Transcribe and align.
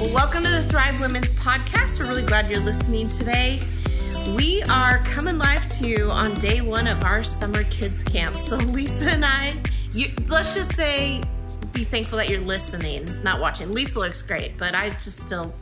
Well, 0.00 0.12
welcome 0.12 0.42
to 0.42 0.50
the 0.50 0.62
Thrive 0.64 1.00
Women's 1.00 1.30
Podcast. 1.32 2.00
We're 2.00 2.08
really 2.08 2.22
glad 2.22 2.50
you're 2.50 2.60
listening 2.60 3.06
today. 3.06 3.60
We 4.36 4.62
are 4.64 4.98
coming 5.04 5.38
live 5.38 5.66
to 5.78 5.86
you 5.86 6.10
on 6.10 6.34
day 6.40 6.60
one 6.60 6.88
of 6.88 7.04
our 7.04 7.22
summer 7.22 7.62
kids 7.64 8.02
camp. 8.02 8.34
So, 8.34 8.56
Lisa 8.56 9.10
and 9.12 9.24
I, 9.24 9.54
you, 9.92 10.10
let's 10.28 10.54
just 10.54 10.74
say, 10.74 11.22
be 11.72 11.84
thankful 11.84 12.18
that 12.18 12.28
you're 12.28 12.40
listening, 12.40 13.06
not 13.22 13.40
watching. 13.40 13.72
Lisa 13.72 14.00
looks 14.00 14.20
great, 14.20 14.58
but 14.58 14.74
I 14.74 14.90
just 14.90 15.20
still 15.26 15.54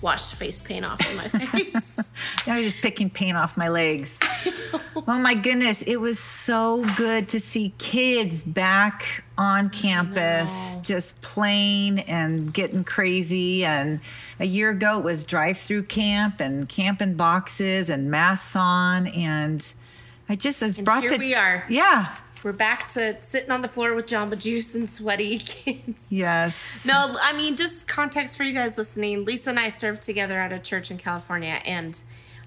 washed 0.00 0.34
face 0.34 0.60
paint 0.60 0.84
off 0.84 1.00
of 1.00 1.16
my 1.16 1.28
face. 1.46 2.12
I 2.46 2.56
was 2.56 2.64
just 2.66 2.82
picking 2.82 3.10
paint 3.10 3.36
off 3.36 3.56
my 3.56 3.68
legs. 3.68 4.18
Oh 5.06 5.18
my 5.18 5.34
goodness, 5.34 5.80
it 5.82 5.96
was 5.96 6.18
so 6.18 6.84
good 6.96 7.28
to 7.30 7.40
see 7.40 7.72
kids 7.78 8.42
back 8.42 9.24
on 9.38 9.70
campus 9.70 10.78
just 10.82 11.18
playing 11.22 12.00
and 12.00 12.52
getting 12.52 12.84
crazy. 12.84 13.64
And 13.64 14.00
a 14.38 14.44
year 14.44 14.70
ago 14.70 14.98
it 14.98 15.04
was 15.04 15.24
drive 15.24 15.56
through 15.58 15.84
camp 15.84 16.40
and 16.40 16.68
camping 16.68 17.14
boxes 17.14 17.88
and 17.88 18.10
masks 18.10 18.54
on. 18.54 19.06
And 19.06 19.64
I 20.28 20.36
just 20.36 20.60
was 20.60 20.76
And 20.76 20.84
brought 20.84 21.00
here 21.02 21.10
to. 21.10 21.16
we 21.18 21.34
are. 21.34 21.64
Yeah. 21.70 22.14
We're 22.42 22.52
back 22.52 22.86
to 22.88 23.20
sitting 23.22 23.50
on 23.50 23.62
the 23.62 23.68
floor 23.68 23.94
with 23.94 24.06
Jamba 24.06 24.38
Juice 24.38 24.74
and 24.74 24.90
sweaty 24.90 25.38
kids. 25.38 26.12
Yes. 26.12 26.84
No, 26.86 27.16
I 27.22 27.32
mean, 27.32 27.56
just 27.56 27.88
context 27.88 28.36
for 28.36 28.42
you 28.44 28.52
guys 28.52 28.76
listening. 28.76 29.24
Lisa 29.24 29.50
and 29.50 29.58
I 29.58 29.68
served 29.68 30.02
together 30.02 30.38
at 30.38 30.52
a 30.52 30.58
church 30.58 30.90
in 30.90 30.98
California, 30.98 31.60
and 31.64 32.00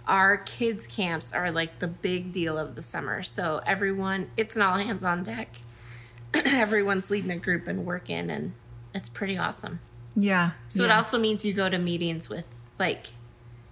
our 0.08 0.38
kids' 0.38 0.88
camps 0.88 1.34
are 1.34 1.52
like 1.52 1.80
the 1.80 1.88
big 1.88 2.32
deal 2.32 2.58
of 2.58 2.76
the 2.76 2.82
summer. 2.82 3.24
So, 3.24 3.62
everyone, 3.66 4.32
it's 4.38 4.56
an 4.56 4.62
all 4.62 4.76
hands 4.76 5.04
on 5.04 5.24
deck. 5.24 5.58
Everyone's 6.34 7.10
leading 7.10 7.32
a 7.32 7.38
group 7.38 7.68
and 7.68 7.86
working, 7.86 8.30
and 8.30 8.54
it's 8.94 9.10
pretty 9.10 9.38
awesome. 9.38 9.80
Yeah. 10.16 10.52
So, 10.68 10.84
it 10.84 10.92
also 10.92 11.18
means 11.20 11.46
you 11.46 11.54
go 11.54 11.70
to 11.70 11.78
meetings 11.78 12.30
with, 12.30 12.54
like, 12.80 13.08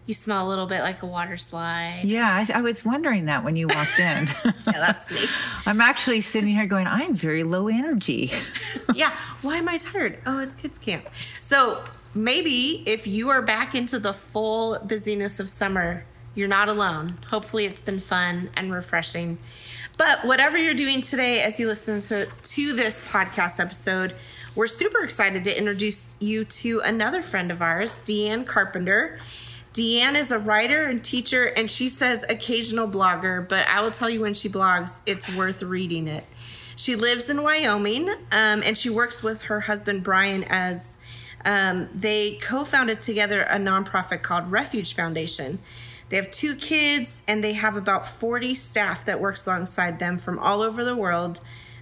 you 0.09 0.15
smell 0.15 0.47
a 0.47 0.49
little 0.49 0.65
bit 0.65 0.81
like 0.81 1.03
a 1.03 1.05
water 1.05 1.37
slide. 1.37 2.01
Yeah, 2.03 2.27
I, 2.27 2.57
I 2.57 2.61
was 2.61 2.83
wondering 2.83 3.25
that 3.25 3.43
when 3.43 3.55
you 3.55 3.67
walked 3.67 3.99
in. 3.99 4.27
Yeah, 4.65 4.79
that's 4.79 5.11
me. 5.11 5.19
I'm 5.67 5.81
actually 5.81 6.21
sitting 6.21 6.49
here 6.49 6.65
going, 6.65 6.87
I'm 6.87 7.15
very 7.15 7.43
low 7.43 7.67
energy. 7.67 8.31
yeah. 8.95 9.15
Why 9.41 9.57
am 9.57 9.69
I 9.69 9.77
tired? 9.77 10.17
Oh, 10.25 10.39
it's 10.39 10.55
kids 10.55 10.79
camp. 10.79 11.07
So 11.39 11.83
maybe 12.15 12.83
if 12.87 13.05
you 13.05 13.29
are 13.29 13.41
back 13.41 13.75
into 13.75 13.99
the 13.99 14.13
full 14.13 14.79
busyness 14.79 15.39
of 15.39 15.49
summer, 15.49 16.05
you're 16.39 16.47
not 16.47 16.69
alone. 16.69 17.09
Hopefully, 17.29 17.65
it's 17.65 17.81
been 17.81 17.99
fun 17.99 18.49
and 18.55 18.73
refreshing. 18.73 19.37
But 19.97 20.23
whatever 20.23 20.57
you're 20.57 20.73
doing 20.73 21.01
today 21.01 21.41
as 21.41 21.59
you 21.59 21.67
listen 21.67 21.99
to, 21.99 22.25
to 22.25 22.73
this 22.73 23.01
podcast 23.01 23.59
episode, 23.59 24.15
we're 24.55 24.67
super 24.67 25.03
excited 25.03 25.43
to 25.43 25.57
introduce 25.57 26.15
you 26.19 26.45
to 26.45 26.79
another 26.79 27.21
friend 27.21 27.51
of 27.51 27.61
ours, 27.61 27.99
Deanne 28.05 28.47
Carpenter. 28.47 29.19
Deanne 29.73 30.15
is 30.15 30.31
a 30.31 30.39
writer 30.39 30.85
and 30.85 31.03
teacher, 31.03 31.45
and 31.45 31.69
she 31.69 31.89
says 31.89 32.25
occasional 32.29 32.87
blogger, 32.87 33.47
but 33.47 33.67
I 33.67 33.81
will 33.81 33.91
tell 33.91 34.09
you 34.09 34.21
when 34.21 34.33
she 34.33 34.47
blogs, 34.47 35.01
it's 35.05 35.35
worth 35.35 35.61
reading 35.61 36.07
it. 36.07 36.25
She 36.77 36.95
lives 36.95 37.29
in 37.29 37.43
Wyoming, 37.43 38.09
um, 38.31 38.63
and 38.63 38.77
she 38.77 38.89
works 38.89 39.21
with 39.21 39.41
her 39.43 39.59
husband 39.59 40.03
Brian 40.03 40.45
as 40.45 40.97
um, 41.43 41.89
they 41.93 42.35
co-founded 42.35 43.01
together 43.01 43.41
a 43.41 43.57
nonprofit 43.57 44.21
called 44.21 44.49
Refuge 44.49 44.93
Foundation. 44.95 45.59
They 46.09 46.17
have 46.17 46.31
two 46.31 46.55
kids, 46.55 47.21
and 47.27 47.43
they 47.43 47.53
have 47.53 47.75
about 47.75 48.07
40 48.07 48.55
staff 48.55 49.05
that 49.05 49.19
works 49.19 49.45
alongside 49.45 49.99
them 49.99 50.17
from 50.17 50.39
all 50.39 50.61
over 50.61 50.83
the 50.83 50.95
world 50.95 51.39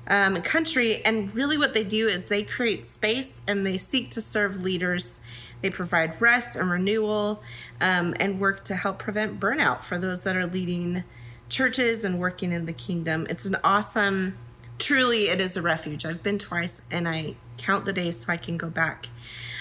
um, 0.07 0.41
country. 0.41 1.03
And 1.03 1.33
really, 1.33 1.57
what 1.57 1.73
they 1.73 1.83
do 1.83 2.07
is 2.07 2.27
they 2.27 2.43
create 2.43 2.85
space 2.85 3.41
and 3.47 3.65
they 3.65 3.77
seek 3.77 4.11
to 4.11 4.21
serve 4.21 4.63
leaders. 4.63 5.21
They 5.61 5.69
provide 5.69 6.21
rest 6.21 6.55
and 6.55 6.69
renewal 6.69 7.41
um, 7.81 8.15
and 8.19 8.39
work 8.39 8.63
to 8.65 8.75
help 8.75 8.99
prevent 8.99 9.39
burnout 9.39 9.81
for 9.81 9.97
those 9.97 10.23
that 10.23 10.35
are 10.35 10.45
leading 10.45 11.03
churches 11.49 12.03
and 12.03 12.19
working 12.19 12.51
in 12.51 12.65
the 12.65 12.73
kingdom. 12.73 13.25
It's 13.29 13.45
an 13.45 13.57
awesome, 13.63 14.37
truly, 14.77 15.29
it 15.29 15.41
is 15.41 15.57
a 15.57 15.61
refuge. 15.61 16.05
I've 16.05 16.21
been 16.21 16.37
twice 16.37 16.81
and 16.91 17.07
I 17.07 17.35
count 17.57 17.85
the 17.85 17.93
days 17.93 18.17
so 18.17 18.33
I 18.33 18.37
can 18.37 18.57
go 18.57 18.69
back. 18.69 19.07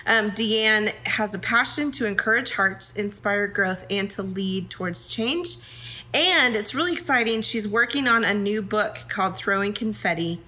Um, 0.06 0.30
Deanne 0.30 0.92
has 1.06 1.34
a 1.34 1.38
passion 1.38 1.90
to 1.92 2.06
encourage 2.06 2.52
hearts, 2.52 2.94
inspire 2.94 3.46
growth, 3.48 3.86
and 3.90 4.08
to 4.10 4.22
lead 4.22 4.70
towards 4.70 5.08
change. 5.08 5.56
And 6.14 6.54
it's 6.54 6.74
really 6.74 6.92
exciting. 6.92 7.42
She's 7.42 7.66
working 7.66 8.06
on 8.06 8.24
a 8.24 8.32
new 8.32 8.62
book 8.62 9.04
called 9.08 9.36
Throwing 9.36 9.72
Confetti. 9.72 10.40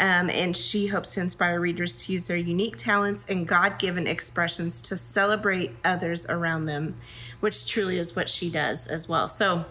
Um, 0.00 0.30
and 0.30 0.56
she 0.56 0.86
hopes 0.86 1.14
to 1.14 1.20
inspire 1.20 1.60
readers 1.60 2.06
to 2.06 2.12
use 2.12 2.26
their 2.26 2.36
unique 2.36 2.76
talents 2.76 3.26
and 3.28 3.46
God 3.46 3.78
given 3.78 4.06
expressions 4.06 4.80
to 4.82 4.96
celebrate 4.96 5.76
others 5.84 6.26
around 6.28 6.64
them, 6.64 6.96
which 7.40 7.66
truly 7.66 7.98
is 7.98 8.16
what 8.16 8.28
she 8.28 8.50
does 8.50 8.86
as 8.86 9.08
well. 9.08 9.28
So 9.28 9.66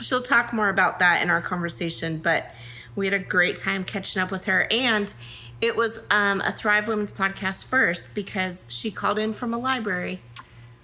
she'll 0.00 0.22
talk 0.22 0.52
more 0.52 0.70
about 0.70 0.98
that 0.98 1.22
in 1.22 1.30
our 1.30 1.42
conversation, 1.42 2.18
but 2.18 2.52
we 2.96 3.06
had 3.06 3.14
a 3.14 3.18
great 3.18 3.58
time 3.58 3.84
catching 3.84 4.20
up 4.20 4.30
with 4.30 4.46
her. 4.46 4.66
And 4.70 5.12
it 5.60 5.76
was 5.76 6.02
um, 6.10 6.40
a 6.40 6.52
Thrive 6.52 6.88
Women's 6.88 7.12
podcast 7.12 7.66
first 7.66 8.14
because 8.14 8.66
she 8.68 8.90
called 8.90 9.18
in 9.18 9.32
from 9.32 9.52
a 9.52 9.58
library. 9.58 10.20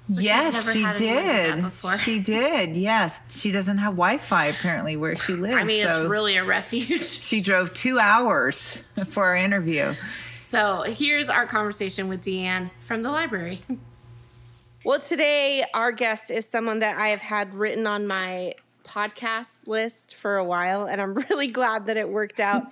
Yes, 0.08 0.54
never 0.54 0.72
she 0.72 0.82
had 0.82 1.00
anyone 1.00 1.22
do 1.22 1.28
that 1.28 1.54
did. 1.56 1.62
before. 1.64 1.98
She 1.98 2.20
did. 2.20 2.76
Yes, 2.76 3.22
she 3.40 3.50
doesn't 3.50 3.78
have 3.78 3.94
Wi-Fi 3.94 4.46
apparently 4.46 4.96
where 4.96 5.16
she 5.16 5.32
lives. 5.34 5.56
I 5.60 5.64
mean, 5.64 5.84
so 5.84 6.02
it's 6.02 6.10
really 6.10 6.36
a 6.36 6.44
refuge. 6.44 7.04
she 7.04 7.40
drove 7.40 7.74
two 7.74 7.98
hours 7.98 8.76
for 9.08 9.24
our 9.24 9.36
interview. 9.36 9.94
So 10.36 10.82
here's 10.82 11.28
our 11.28 11.46
conversation 11.46 12.08
with 12.08 12.22
Deanne 12.22 12.70
from 12.78 13.02
the 13.02 13.10
library. 13.10 13.60
Well, 14.84 15.00
today 15.00 15.64
our 15.74 15.90
guest 15.90 16.30
is 16.30 16.48
someone 16.48 16.78
that 16.78 16.96
I 16.96 17.08
have 17.08 17.22
had 17.22 17.52
written 17.54 17.88
on 17.88 18.06
my 18.06 18.54
podcast 18.86 19.66
list 19.66 20.14
for 20.14 20.36
a 20.36 20.44
while, 20.44 20.86
and 20.86 21.00
I'm 21.00 21.14
really 21.30 21.48
glad 21.48 21.86
that 21.86 21.96
it 21.96 22.08
worked 22.08 22.40
out. 22.40 22.64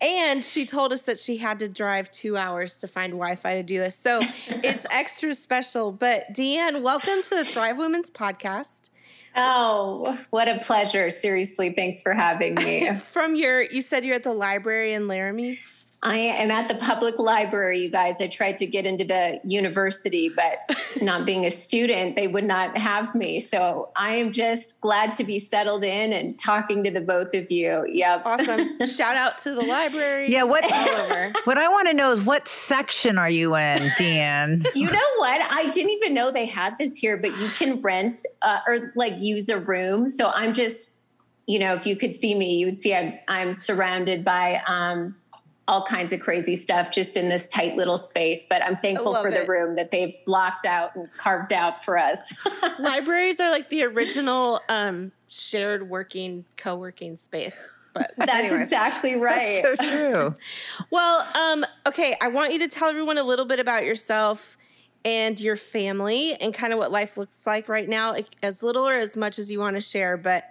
and 0.00 0.44
she 0.44 0.66
told 0.66 0.92
us 0.92 1.02
that 1.02 1.18
she 1.18 1.36
had 1.38 1.58
to 1.60 1.68
drive 1.68 2.10
two 2.10 2.36
hours 2.36 2.78
to 2.78 2.88
find 2.88 3.12
Wi 3.12 3.36
Fi 3.36 3.54
to 3.54 3.62
do 3.62 3.78
this. 3.78 3.96
So 3.96 4.20
it's 4.48 4.86
extra 4.90 5.34
special. 5.34 5.92
But 5.92 6.32
Deanne, 6.32 6.82
welcome 6.82 7.22
to 7.22 7.30
the 7.30 7.44
Thrive 7.44 7.78
Women's 7.78 8.10
podcast. 8.10 8.90
Oh, 9.36 10.18
what 10.30 10.48
a 10.48 10.58
pleasure. 10.58 11.08
Seriously, 11.08 11.70
thanks 11.70 12.02
for 12.02 12.12
having 12.12 12.56
me. 12.56 12.94
From 12.96 13.36
your, 13.36 13.62
you 13.62 13.80
said 13.80 14.04
you're 14.04 14.16
at 14.16 14.24
the 14.24 14.32
library 14.32 14.92
in 14.92 15.06
Laramie. 15.06 15.60
I 16.02 16.16
am 16.16 16.50
at 16.50 16.66
the 16.66 16.76
public 16.76 17.18
library, 17.18 17.80
you 17.80 17.90
guys. 17.90 18.16
I 18.20 18.28
tried 18.28 18.56
to 18.58 18.66
get 18.66 18.86
into 18.86 19.04
the 19.04 19.38
university, 19.44 20.30
but 20.30 20.78
not 21.02 21.26
being 21.26 21.44
a 21.44 21.50
student, 21.50 22.16
they 22.16 22.26
would 22.26 22.44
not 22.44 22.76
have 22.76 23.14
me. 23.14 23.40
So 23.40 23.90
I 23.96 24.14
am 24.14 24.32
just 24.32 24.80
glad 24.80 25.12
to 25.14 25.24
be 25.24 25.38
settled 25.38 25.84
in 25.84 26.14
and 26.14 26.38
talking 26.38 26.82
to 26.84 26.90
the 26.90 27.02
both 27.02 27.34
of 27.34 27.50
you. 27.50 27.84
Yep. 27.86 28.22
Awesome. 28.24 28.86
Shout 28.86 29.14
out 29.16 29.36
to 29.38 29.54
the 29.54 29.60
library. 29.60 30.30
Yeah, 30.30 30.44
what 30.44 30.64
over. 31.00 31.32
what 31.44 31.58
I 31.58 31.68
want 31.68 31.88
to 31.88 31.94
know 31.94 32.12
is 32.12 32.22
what 32.22 32.48
section 32.48 33.18
are 33.18 33.30
you 33.30 33.54
in, 33.56 33.82
Deanne? 33.98 34.66
You 34.74 34.90
know 34.90 35.08
what? 35.18 35.46
I 35.50 35.70
didn't 35.70 35.90
even 35.90 36.14
know 36.14 36.30
they 36.30 36.46
had 36.46 36.78
this 36.78 36.96
here, 36.96 37.18
but 37.18 37.38
you 37.38 37.48
can 37.50 37.82
rent 37.82 38.16
uh, 38.40 38.60
or 38.66 38.90
like 38.94 39.14
use 39.18 39.50
a 39.50 39.58
room. 39.58 40.08
So 40.08 40.30
I'm 40.34 40.54
just, 40.54 40.92
you 41.46 41.58
know, 41.58 41.74
if 41.74 41.86
you 41.86 41.96
could 41.96 42.14
see 42.14 42.34
me, 42.34 42.56
you 42.56 42.66
would 42.66 42.78
see 42.78 42.94
I'm, 42.94 43.12
I'm 43.28 43.52
surrounded 43.52 44.24
by 44.24 44.62
um, 44.66 45.16
all 45.70 45.84
kinds 45.84 46.12
of 46.12 46.18
crazy 46.18 46.56
stuff 46.56 46.90
just 46.90 47.16
in 47.16 47.28
this 47.28 47.46
tight 47.46 47.76
little 47.76 47.96
space. 47.96 48.44
But 48.50 48.60
I'm 48.64 48.76
thankful 48.76 49.14
for 49.14 49.30
the 49.30 49.44
room 49.46 49.76
that 49.76 49.92
they've 49.92 50.12
blocked 50.26 50.66
out 50.66 50.96
and 50.96 51.08
carved 51.16 51.52
out 51.52 51.84
for 51.84 51.96
us. 51.96 52.34
Libraries 52.80 53.38
are 53.38 53.50
like 53.52 53.68
the 53.70 53.84
original 53.84 54.60
um, 54.68 55.12
shared 55.28 55.88
working, 55.88 56.44
co 56.56 56.74
working 56.74 57.16
space. 57.16 57.56
But 57.94 58.12
That's 58.18 58.32
anyway. 58.32 58.56
exactly 58.56 59.14
right. 59.14 59.62
So 59.62 59.76
true. 59.90 60.34
Well, 60.90 61.24
um, 61.36 61.64
okay, 61.86 62.16
I 62.20 62.26
want 62.28 62.52
you 62.52 62.58
to 62.58 62.68
tell 62.68 62.88
everyone 62.88 63.16
a 63.18 63.24
little 63.24 63.44
bit 63.46 63.60
about 63.60 63.84
yourself 63.84 64.56
and 65.04 65.38
your 65.40 65.56
family 65.56 66.34
and 66.34 66.52
kind 66.52 66.72
of 66.72 66.80
what 66.80 66.90
life 66.90 67.16
looks 67.16 67.46
like 67.46 67.68
right 67.68 67.88
now, 67.88 68.16
as 68.42 68.62
little 68.62 68.86
or 68.86 68.98
as 68.98 69.16
much 69.16 69.38
as 69.38 69.50
you 69.52 69.60
want 69.60 69.76
to 69.76 69.80
share. 69.80 70.16
But 70.16 70.44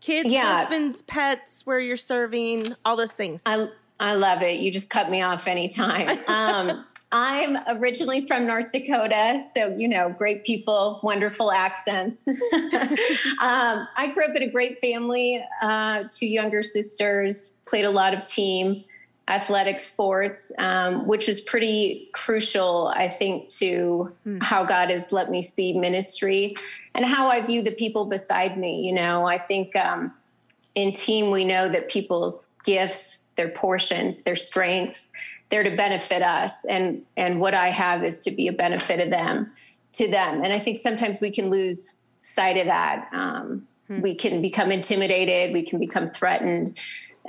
kids, 0.00 0.32
Yeah. 0.34 0.62
husbands, 0.62 1.00
pets, 1.02 1.62
where 1.64 1.78
you're 1.78 1.96
serving, 1.96 2.74
all 2.84 2.96
those 2.96 3.12
things. 3.12 3.44
I 3.46 3.68
I 4.00 4.14
love 4.14 4.42
it. 4.42 4.60
You 4.60 4.70
just 4.70 4.90
cut 4.90 5.10
me 5.10 5.22
off 5.22 5.46
anytime. 5.46 6.18
Um, 6.28 6.84
I'm 7.10 7.56
originally 7.80 8.26
from 8.26 8.46
North 8.46 8.70
Dakota, 8.70 9.40
so 9.56 9.68
you 9.74 9.88
know, 9.88 10.10
great 10.10 10.44
people, 10.44 11.00
wonderful 11.02 11.50
accents. 11.50 12.28
um, 12.28 12.36
I 13.40 14.10
grew 14.12 14.24
up 14.24 14.36
in 14.36 14.42
a 14.42 14.50
great 14.50 14.78
family, 14.78 15.42
uh, 15.62 16.04
two 16.10 16.26
younger 16.26 16.62
sisters, 16.62 17.54
played 17.64 17.86
a 17.86 17.90
lot 17.90 18.12
of 18.12 18.26
team 18.26 18.84
athletic 19.28 19.80
sports, 19.80 20.50
um, 20.58 21.06
which 21.06 21.28
was 21.28 21.40
pretty 21.40 22.08
crucial, 22.12 22.92
I 22.94 23.08
think, 23.08 23.48
to 23.50 24.12
how 24.40 24.64
God 24.64 24.90
has 24.90 25.12
let 25.12 25.30
me 25.30 25.42
see 25.42 25.78
ministry 25.78 26.56
and 26.94 27.04
how 27.04 27.28
I 27.28 27.44
view 27.44 27.62
the 27.62 27.74
people 27.74 28.06
beside 28.06 28.58
me. 28.58 28.80
You 28.80 28.94
know, 28.94 29.26
I 29.26 29.38
think 29.38 29.76
um, 29.76 30.12
in 30.74 30.92
team, 30.92 31.30
we 31.30 31.44
know 31.44 31.68
that 31.68 31.90
people's 31.90 32.48
gifts, 32.64 33.18
their 33.38 33.48
portions, 33.48 34.24
their 34.24 34.36
strengths, 34.36 35.08
they're 35.48 35.62
to 35.62 35.74
benefit 35.74 36.20
us. 36.20 36.66
And, 36.66 37.02
and 37.16 37.40
what 37.40 37.54
I 37.54 37.70
have 37.70 38.04
is 38.04 38.18
to 38.20 38.30
be 38.30 38.48
a 38.48 38.52
benefit 38.52 39.00
of 39.00 39.08
them. 39.08 39.50
to 39.92 40.10
them. 40.10 40.42
And 40.44 40.52
I 40.52 40.58
think 40.58 40.78
sometimes 40.78 41.22
we 41.22 41.32
can 41.32 41.48
lose 41.48 41.96
sight 42.20 42.58
of 42.58 42.66
that. 42.66 43.08
Um, 43.12 43.66
hmm. 43.86 44.02
We 44.02 44.14
can 44.14 44.42
become 44.42 44.70
intimidated, 44.70 45.54
we 45.54 45.64
can 45.64 45.78
become 45.78 46.10
threatened. 46.10 46.78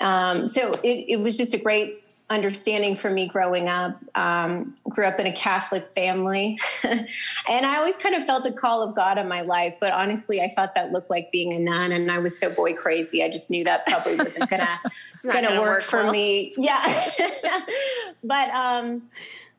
Um, 0.01 0.45
so 0.47 0.71
it, 0.83 1.05
it, 1.07 1.19
was 1.21 1.37
just 1.37 1.53
a 1.53 1.57
great 1.57 1.98
understanding 2.29 2.95
for 2.95 3.09
me 3.09 3.27
growing 3.27 3.67
up. 3.67 3.97
Um, 4.15 4.75
grew 4.87 5.05
up 5.05 5.19
in 5.19 5.25
a 5.25 5.33
Catholic 5.33 5.87
family, 5.87 6.59
and 6.83 7.65
I 7.65 7.77
always 7.77 7.95
kind 7.95 8.15
of 8.15 8.25
felt 8.25 8.45
a 8.45 8.51
call 8.51 8.83
of 8.83 8.95
God 8.95 9.17
on 9.17 9.27
my 9.27 9.41
life. 9.41 9.75
But 9.79 9.93
honestly, 9.93 10.41
I 10.41 10.49
thought 10.49 10.75
that 10.75 10.91
looked 10.91 11.09
like 11.09 11.31
being 11.31 11.53
a 11.53 11.59
nun, 11.59 11.91
and 11.91 12.11
I 12.11 12.19
was 12.19 12.37
so 12.37 12.49
boy 12.49 12.73
crazy. 12.73 13.23
I 13.23 13.29
just 13.29 13.49
knew 13.49 13.63
that 13.63 13.85
probably 13.87 14.15
wasn't 14.17 14.49
gonna 14.49 14.79
gonna, 15.23 15.47
gonna, 15.47 15.61
work, 15.61 15.69
work 15.69 15.83
for 15.83 16.03
well. 16.03 16.11
me. 16.11 16.53
Yeah, 16.57 16.81
but 18.23 18.49
um, 18.49 19.09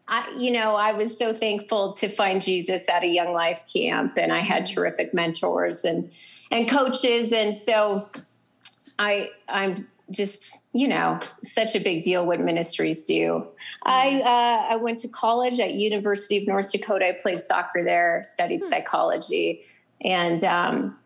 I, 0.06 0.32
you 0.36 0.52
know, 0.52 0.76
I 0.76 0.92
was 0.92 1.16
so 1.18 1.32
thankful 1.32 1.92
to 1.94 2.08
find 2.08 2.40
Jesus 2.40 2.88
at 2.88 3.02
a 3.02 3.08
Young 3.08 3.32
Life 3.32 3.64
camp, 3.72 4.16
and 4.16 4.32
I 4.32 4.40
had 4.40 4.66
terrific 4.66 5.12
mentors 5.12 5.84
and 5.84 6.10
and 6.50 6.68
coaches, 6.68 7.32
and 7.32 7.56
so 7.56 8.08
I 8.98 9.30
I'm 9.48 9.88
just 10.10 10.59
you 10.72 10.86
know 10.86 11.18
such 11.42 11.74
a 11.74 11.80
big 11.80 12.02
deal 12.02 12.24
what 12.26 12.40
ministries 12.40 13.02
do. 13.02 13.46
I 13.82 14.08
mm-hmm. 14.08 14.26
uh, 14.26 14.74
I 14.74 14.76
went 14.76 15.00
to 15.00 15.08
college 15.08 15.58
at 15.60 15.72
University 15.72 16.38
of 16.38 16.46
North 16.46 16.70
Dakota. 16.72 17.08
I 17.08 17.18
played 17.20 17.38
soccer 17.38 17.82
there, 17.82 18.22
studied 18.24 18.60
hmm. 18.60 18.68
psychology, 18.68 19.62
and 20.00 20.42
um, 20.44 20.98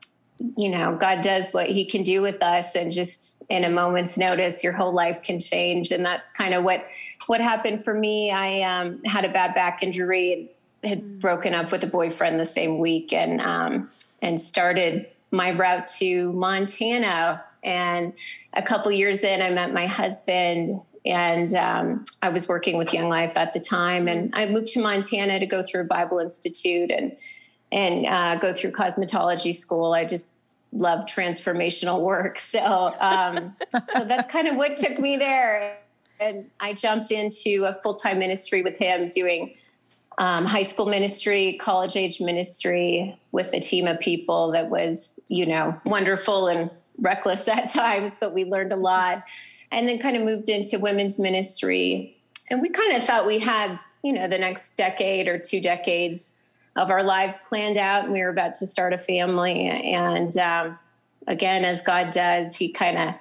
you 0.57 0.69
know 0.69 0.97
God 1.01 1.23
does 1.23 1.53
what 1.53 1.69
He 1.69 1.85
can 1.87 2.03
do 2.03 2.21
with 2.21 2.43
us, 2.43 2.75
and 2.75 2.93
just 2.93 3.43
in 3.49 3.65
a 3.65 3.71
moment's 3.71 4.17
notice, 4.19 4.63
your 4.63 4.75
whole 4.75 4.93
life 4.93 5.23
can 5.23 5.41
change, 5.41 5.93
and 5.93 6.05
that's 6.05 6.31
kind 6.31 6.55
of 6.55 6.65
what 6.65 6.85
what 7.27 7.41
happened 7.41 7.83
for 7.83 7.95
me, 7.95 8.31
I 8.31 8.61
um, 8.63 9.03
had 9.05 9.25
a 9.25 9.29
bad 9.29 9.55
back 9.55 9.83
injury, 9.83 10.51
had 10.83 11.03
mm. 11.03 11.21
broken 11.21 11.55
up 11.55 11.73
with 11.73 11.83
a 11.85 11.87
boyfriend 11.87 12.39
the 12.39 12.45
same 12.45 12.79
week, 12.79 13.13
and 13.13 13.41
um, 13.41 13.89
and 14.21 14.41
started 14.41 15.07
my 15.31 15.53
route 15.53 15.87
to 15.99 16.33
Montana. 16.33 17.43
And 17.65 18.13
a 18.53 18.63
couple 18.63 18.93
years 18.93 19.23
in, 19.23 19.43
I 19.43 19.51
met 19.51 19.73
my 19.73 19.87
husband, 19.87 20.81
and 21.05 21.55
um, 21.55 22.05
I 22.23 22.31
was 22.31 22.49
working 22.49 22.79
with 22.79 22.93
Young 22.93 23.09
Life 23.09 23.37
at 23.37 23.53
the 23.53 23.61
time. 23.61 24.09
And 24.09 24.31
I 24.35 24.47
moved 24.47 24.69
to 24.71 24.81
Montana 24.81 25.39
to 25.39 25.47
go 25.47 25.63
through 25.63 25.85
Bible 25.85 26.19
Institute 26.19 26.91
and 26.91 27.17
and 27.73 28.07
uh, 28.07 28.37
go 28.37 28.55
through 28.55 28.71
cosmetology 28.73 29.55
school. 29.55 29.93
I 29.95 30.05
just 30.05 30.29
love 30.73 31.07
transformational 31.07 32.03
work, 32.03 32.39
so 32.55 32.95
um, 33.01 33.57
so 33.73 34.05
that's 34.05 34.31
kind 34.31 34.49
of 34.49 34.57
what 34.57 34.77
took 34.77 34.99
me 34.99 35.17
there 35.17 35.79
and 36.21 36.51
I 36.61 36.75
jumped 36.75 37.11
into 37.11 37.65
a 37.65 37.81
full 37.83 37.95
time 37.95 38.19
ministry 38.19 38.63
with 38.63 38.77
him, 38.77 39.09
doing 39.09 39.55
um, 40.19 40.45
high 40.45 40.63
school 40.63 40.87
ministry, 40.87 41.59
college 41.61 41.97
age 41.97 42.21
ministry 42.21 43.19
with 43.33 43.53
a 43.53 43.61
team 43.61 43.87
of 43.87 43.99
people 44.01 44.53
that 44.53 44.71
was, 44.71 45.19
you 45.29 45.47
know, 45.47 45.79
wonderful 45.87 46.49
and 46.49 46.71
reckless 46.99 47.47
at 47.49 47.71
times, 47.71 48.17
but 48.19 48.35
we 48.35 48.45
learned 48.45 48.73
a 48.73 48.77
lot. 48.77 49.25
And 49.71 49.89
then 49.89 49.99
kind 49.99 50.17
of 50.17 50.23
moved 50.23 50.49
into 50.49 50.79
women's 50.79 51.19
ministry. 51.19 52.17
And 52.49 52.63
we 52.63 52.69
kind 52.69 52.93
of 52.93 53.03
thought 53.03 53.27
we 53.27 53.41
had, 53.41 53.79
you 54.03 54.13
know, 54.13 54.29
the 54.29 54.39
next 54.39 54.77
decade 54.77 55.27
or 55.27 55.39
two 55.39 55.61
decades 55.61 56.35
of 56.77 56.91
our 56.91 57.03
lives 57.03 57.41
planned 57.49 57.77
out, 57.77 58.05
and 58.05 58.13
we 58.13 58.21
were 58.23 58.29
about 58.29 58.55
to 58.57 58.67
start 58.67 58.93
a 58.93 58.99
family. 58.99 59.67
And 59.67 60.37
um, 60.39 60.79
again, 61.27 61.65
as 61.65 61.83
God 61.83 62.11
does, 62.13 62.57
He 62.57 62.73
kind 62.73 62.99
of 62.99 63.15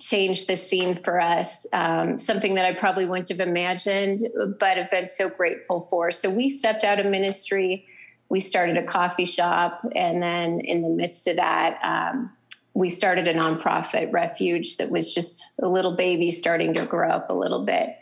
changed 0.00 0.48
the 0.48 0.56
scene 0.56 1.02
for 1.02 1.20
us. 1.20 1.66
Um, 1.72 2.18
something 2.18 2.54
that 2.56 2.64
I 2.64 2.74
probably 2.74 3.06
wouldn't 3.06 3.28
have 3.28 3.40
imagined, 3.40 4.20
but 4.58 4.76
have 4.76 4.90
been 4.90 5.06
so 5.06 5.28
grateful 5.28 5.82
for. 5.82 6.10
So 6.10 6.30
we 6.30 6.50
stepped 6.50 6.84
out 6.84 6.98
of 6.98 7.06
ministry. 7.06 7.86
We 8.28 8.40
started 8.40 8.76
a 8.76 8.82
coffee 8.82 9.24
shop, 9.24 9.86
and 9.94 10.22
then 10.22 10.60
in 10.60 10.82
the 10.82 10.88
midst 10.88 11.26
of 11.28 11.36
that, 11.36 11.78
um, 11.82 12.30
we 12.74 12.88
started 12.88 13.28
a 13.28 13.34
nonprofit 13.34 14.12
refuge 14.12 14.76
that 14.76 14.90
was 14.90 15.14
just 15.14 15.52
a 15.60 15.68
little 15.68 15.96
baby 15.96 16.30
starting 16.30 16.74
to 16.74 16.86
grow 16.86 17.10
up 17.10 17.30
a 17.30 17.34
little 17.34 17.64
bit. 17.64 17.96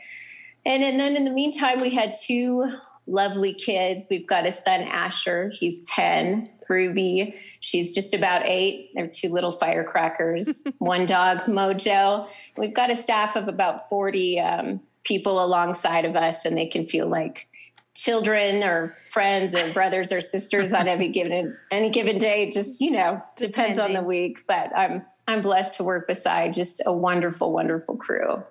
And, 0.64 0.82
and 0.82 1.00
then 1.00 1.16
in 1.16 1.24
the 1.24 1.30
meantime, 1.30 1.80
we 1.80 1.90
had 1.90 2.14
two 2.14 2.70
lovely 3.06 3.54
kids. 3.54 4.08
We've 4.10 4.26
got 4.26 4.46
a 4.46 4.52
son, 4.52 4.82
Asher. 4.82 5.50
He's 5.58 5.82
10. 5.82 6.50
Ruby 6.68 7.34
She's 7.60 7.94
just 7.94 8.14
about 8.14 8.42
eight. 8.46 8.90
They're 8.94 9.06
two 9.06 9.28
little 9.28 9.52
firecrackers, 9.52 10.62
one 10.78 11.06
dog, 11.06 11.40
Mojo. 11.40 12.26
We've 12.56 12.74
got 12.74 12.90
a 12.90 12.96
staff 12.96 13.36
of 13.36 13.48
about 13.48 13.88
40 13.90 14.40
um, 14.40 14.80
people 15.04 15.44
alongside 15.44 16.06
of 16.06 16.16
us, 16.16 16.46
and 16.46 16.56
they 16.56 16.66
can 16.66 16.86
feel 16.86 17.06
like 17.06 17.48
children 17.94 18.62
or 18.62 18.96
friends 19.08 19.54
or 19.54 19.72
brothers 19.72 20.12
or 20.12 20.20
sisters 20.20 20.72
on 20.72 20.88
any 20.88 21.08
given 21.08 21.56
any 21.70 21.90
given 21.90 22.18
day. 22.18 22.50
Just 22.50 22.80
you 22.80 22.90
know, 22.90 23.22
depends 23.36 23.76
Depending. 23.76 23.96
on 23.96 24.02
the 24.02 24.08
week. 24.08 24.46
But 24.46 24.76
I'm 24.76 25.04
I'm 25.28 25.42
blessed 25.42 25.74
to 25.74 25.84
work 25.84 26.08
beside 26.08 26.54
just 26.54 26.82
a 26.86 26.92
wonderful, 26.92 27.52
wonderful 27.52 27.96
crew. 27.96 28.42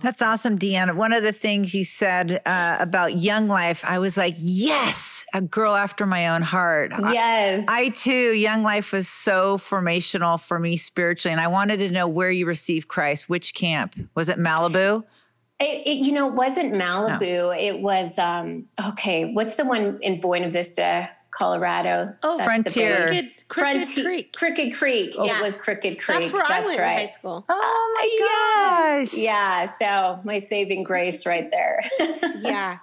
That's 0.00 0.22
awesome, 0.22 0.58
Deanna. 0.58 0.94
One 0.94 1.12
of 1.12 1.22
the 1.22 1.32
things 1.32 1.74
you 1.74 1.84
said 1.84 2.40
uh, 2.46 2.76
about 2.78 3.16
Young 3.16 3.48
Life, 3.48 3.84
I 3.84 3.98
was 3.98 4.16
like, 4.16 4.36
yes, 4.38 5.24
a 5.34 5.40
girl 5.40 5.74
after 5.74 6.06
my 6.06 6.28
own 6.28 6.42
heart. 6.42 6.92
Yes. 6.96 7.66
I, 7.68 7.80
I, 7.80 7.88
too, 7.88 8.12
Young 8.12 8.62
Life 8.62 8.92
was 8.92 9.08
so 9.08 9.58
formational 9.58 10.40
for 10.40 10.60
me 10.60 10.76
spiritually. 10.76 11.32
And 11.32 11.40
I 11.40 11.48
wanted 11.48 11.78
to 11.78 11.90
know 11.90 12.06
where 12.08 12.30
you 12.30 12.46
received 12.46 12.86
Christ, 12.88 13.28
which 13.28 13.54
camp? 13.54 13.96
Was 14.14 14.28
it 14.28 14.38
Malibu? 14.38 15.04
It, 15.60 15.86
it 15.86 16.04
you 16.04 16.12
know, 16.12 16.28
it 16.28 16.34
wasn't 16.34 16.74
Malibu. 16.74 17.20
No. 17.20 17.50
It 17.50 17.80
was, 17.80 18.16
um, 18.18 18.66
okay, 18.90 19.32
what's 19.32 19.56
the 19.56 19.64
one 19.64 19.98
in 20.02 20.20
Buena 20.20 20.50
Vista? 20.50 21.10
Colorado. 21.30 22.14
Oh, 22.22 22.36
That's 22.36 22.46
Frontier. 22.46 23.06
Crooked, 23.06 23.48
Crooked 23.48 23.84
Frontier, 23.84 24.04
Creek. 24.04 24.32
Crooked 24.32 24.74
Creek. 24.74 25.14
Oh. 25.18 25.24
It 25.24 25.40
was 25.40 25.56
Crooked 25.56 26.00
Creek. 26.00 26.20
That's 26.20 26.32
where 26.32 26.44
That's 26.48 26.62
I 26.62 26.64
went 26.64 26.80
right. 26.80 26.92
in 26.92 26.98
high 26.98 27.12
school. 27.12 27.44
Oh 27.48 27.94
my 27.96 29.04
gosh. 29.04 29.14
Yeah. 29.14 29.70
So 29.78 30.20
my 30.24 30.40
saving 30.40 30.84
grace 30.84 31.26
right 31.26 31.50
there. 31.50 31.84
yeah. 32.40 32.78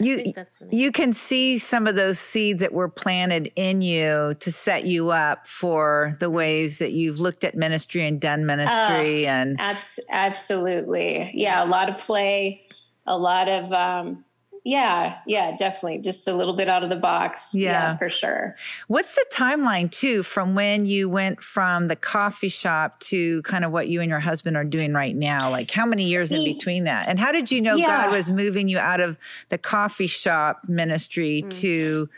You 0.00 0.22
you 0.70 0.92
can 0.92 1.12
see 1.12 1.58
some 1.58 1.88
of 1.88 1.96
those 1.96 2.20
seeds 2.20 2.60
that 2.60 2.72
were 2.72 2.88
planted 2.88 3.50
in 3.56 3.82
you 3.82 4.34
to 4.38 4.52
set 4.52 4.84
you 4.84 5.10
up 5.10 5.46
for 5.46 6.16
the 6.20 6.30
ways 6.30 6.78
that 6.78 6.92
you've 6.92 7.18
looked 7.18 7.42
at 7.42 7.56
ministry 7.56 8.06
and 8.06 8.20
done 8.20 8.46
ministry 8.46 9.26
oh, 9.26 9.30
and 9.30 9.60
abs- 9.60 9.98
absolutely. 10.08 11.32
Yeah 11.34 11.64
a 11.64 11.66
lot 11.66 11.88
of 11.88 11.98
play 11.98 12.62
a 13.06 13.18
lot 13.18 13.48
of 13.48 13.72
um, 13.72 14.24
yeah, 14.64 15.18
yeah, 15.26 15.56
definitely. 15.56 15.98
Just 15.98 16.28
a 16.28 16.34
little 16.34 16.54
bit 16.54 16.68
out 16.68 16.82
of 16.82 16.90
the 16.90 16.96
box. 16.96 17.48
Yeah. 17.52 17.70
yeah. 17.70 17.96
for 17.96 18.10
sure. 18.10 18.56
What's 18.86 19.14
the 19.14 19.24
timeline 19.32 19.90
too 19.90 20.22
from 20.22 20.54
when 20.54 20.86
you 20.86 21.08
went 21.08 21.42
from 21.42 21.88
the 21.88 21.96
coffee 21.96 22.48
shop 22.48 23.00
to 23.00 23.42
kind 23.42 23.64
of 23.64 23.72
what 23.72 23.88
you 23.88 24.00
and 24.00 24.10
your 24.10 24.20
husband 24.20 24.56
are 24.56 24.64
doing 24.64 24.92
right 24.92 25.16
now? 25.16 25.50
Like 25.50 25.70
how 25.70 25.86
many 25.86 26.04
years 26.04 26.32
in 26.32 26.44
between 26.44 26.84
that? 26.84 27.08
And 27.08 27.18
how 27.18 27.32
did 27.32 27.50
you 27.50 27.60
know 27.60 27.74
yeah. 27.74 28.04
God 28.04 28.14
was 28.14 28.30
moving 28.30 28.68
you 28.68 28.78
out 28.78 29.00
of 29.00 29.18
the 29.48 29.58
coffee 29.58 30.06
shop 30.06 30.62
ministry 30.68 31.42
mm. 31.46 31.60
to 31.60 32.08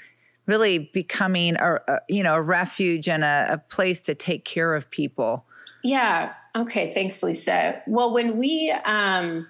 really 0.47 0.91
becoming 0.93 1.57
a, 1.57 1.79
a, 1.87 1.99
you 2.09 2.23
know, 2.23 2.35
a 2.35 2.43
refuge 2.43 3.09
and 3.09 3.23
a, 3.23 3.47
a 3.51 3.59
place 3.59 4.01
to 4.03 4.15
take 4.15 4.45
care 4.45 4.75
of 4.75 4.91
people? 4.91 5.45
Yeah. 5.83 6.33
Okay. 6.57 6.93
Thanks, 6.93 7.23
Lisa. 7.23 7.83
Well, 7.87 8.13
when 8.13 8.37
we 8.37 8.75
um 8.85 9.47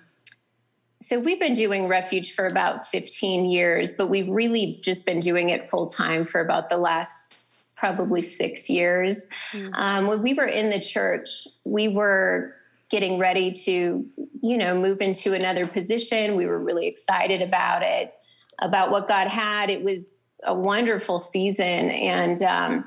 so 1.03 1.19
we've 1.19 1.41
been 1.41 1.55
doing 1.55 1.89
refuge 1.89 2.33
for 2.33 2.47
about 2.47 2.87
15 2.87 3.45
years 3.45 3.95
but 3.95 4.09
we've 4.09 4.29
really 4.29 4.79
just 4.83 5.07
been 5.07 5.21
doing 5.21 5.51
it 5.51 5.69
full 5.69 5.87
time 5.87 6.25
for 6.25 6.41
about 6.41 6.69
the 6.69 6.79
last 6.79 7.59
probably 7.77 8.21
six 8.21 8.69
years. 8.69 9.27
Mm-hmm. 9.53 9.73
um, 9.75 10.07
when 10.07 10.23
we 10.23 10.35
were 10.35 10.47
in 10.47 10.71
the 10.71 10.81
church 10.81 11.49
we 11.65 11.89
were 11.89 12.55
getting 12.91 13.19
ready 13.19 13.53
to 13.53 14.05
you 14.43 14.59
know 14.59 14.75
move 14.75 15.01
into 15.01 15.33
another 15.33 15.67
position. 15.67 16.37
We 16.37 16.47
were 16.47 16.59
really 16.59 16.87
excited 16.87 17.41
about 17.41 17.83
it 17.83 18.13
about 18.59 18.91
what 18.91 19.09
god 19.09 19.29
had. 19.29 19.71
It 19.71 19.83
was 19.83 20.27
a 20.43 20.55
wonderful 20.55 21.19
season 21.19 21.91
and 21.91 22.43
um, 22.43 22.85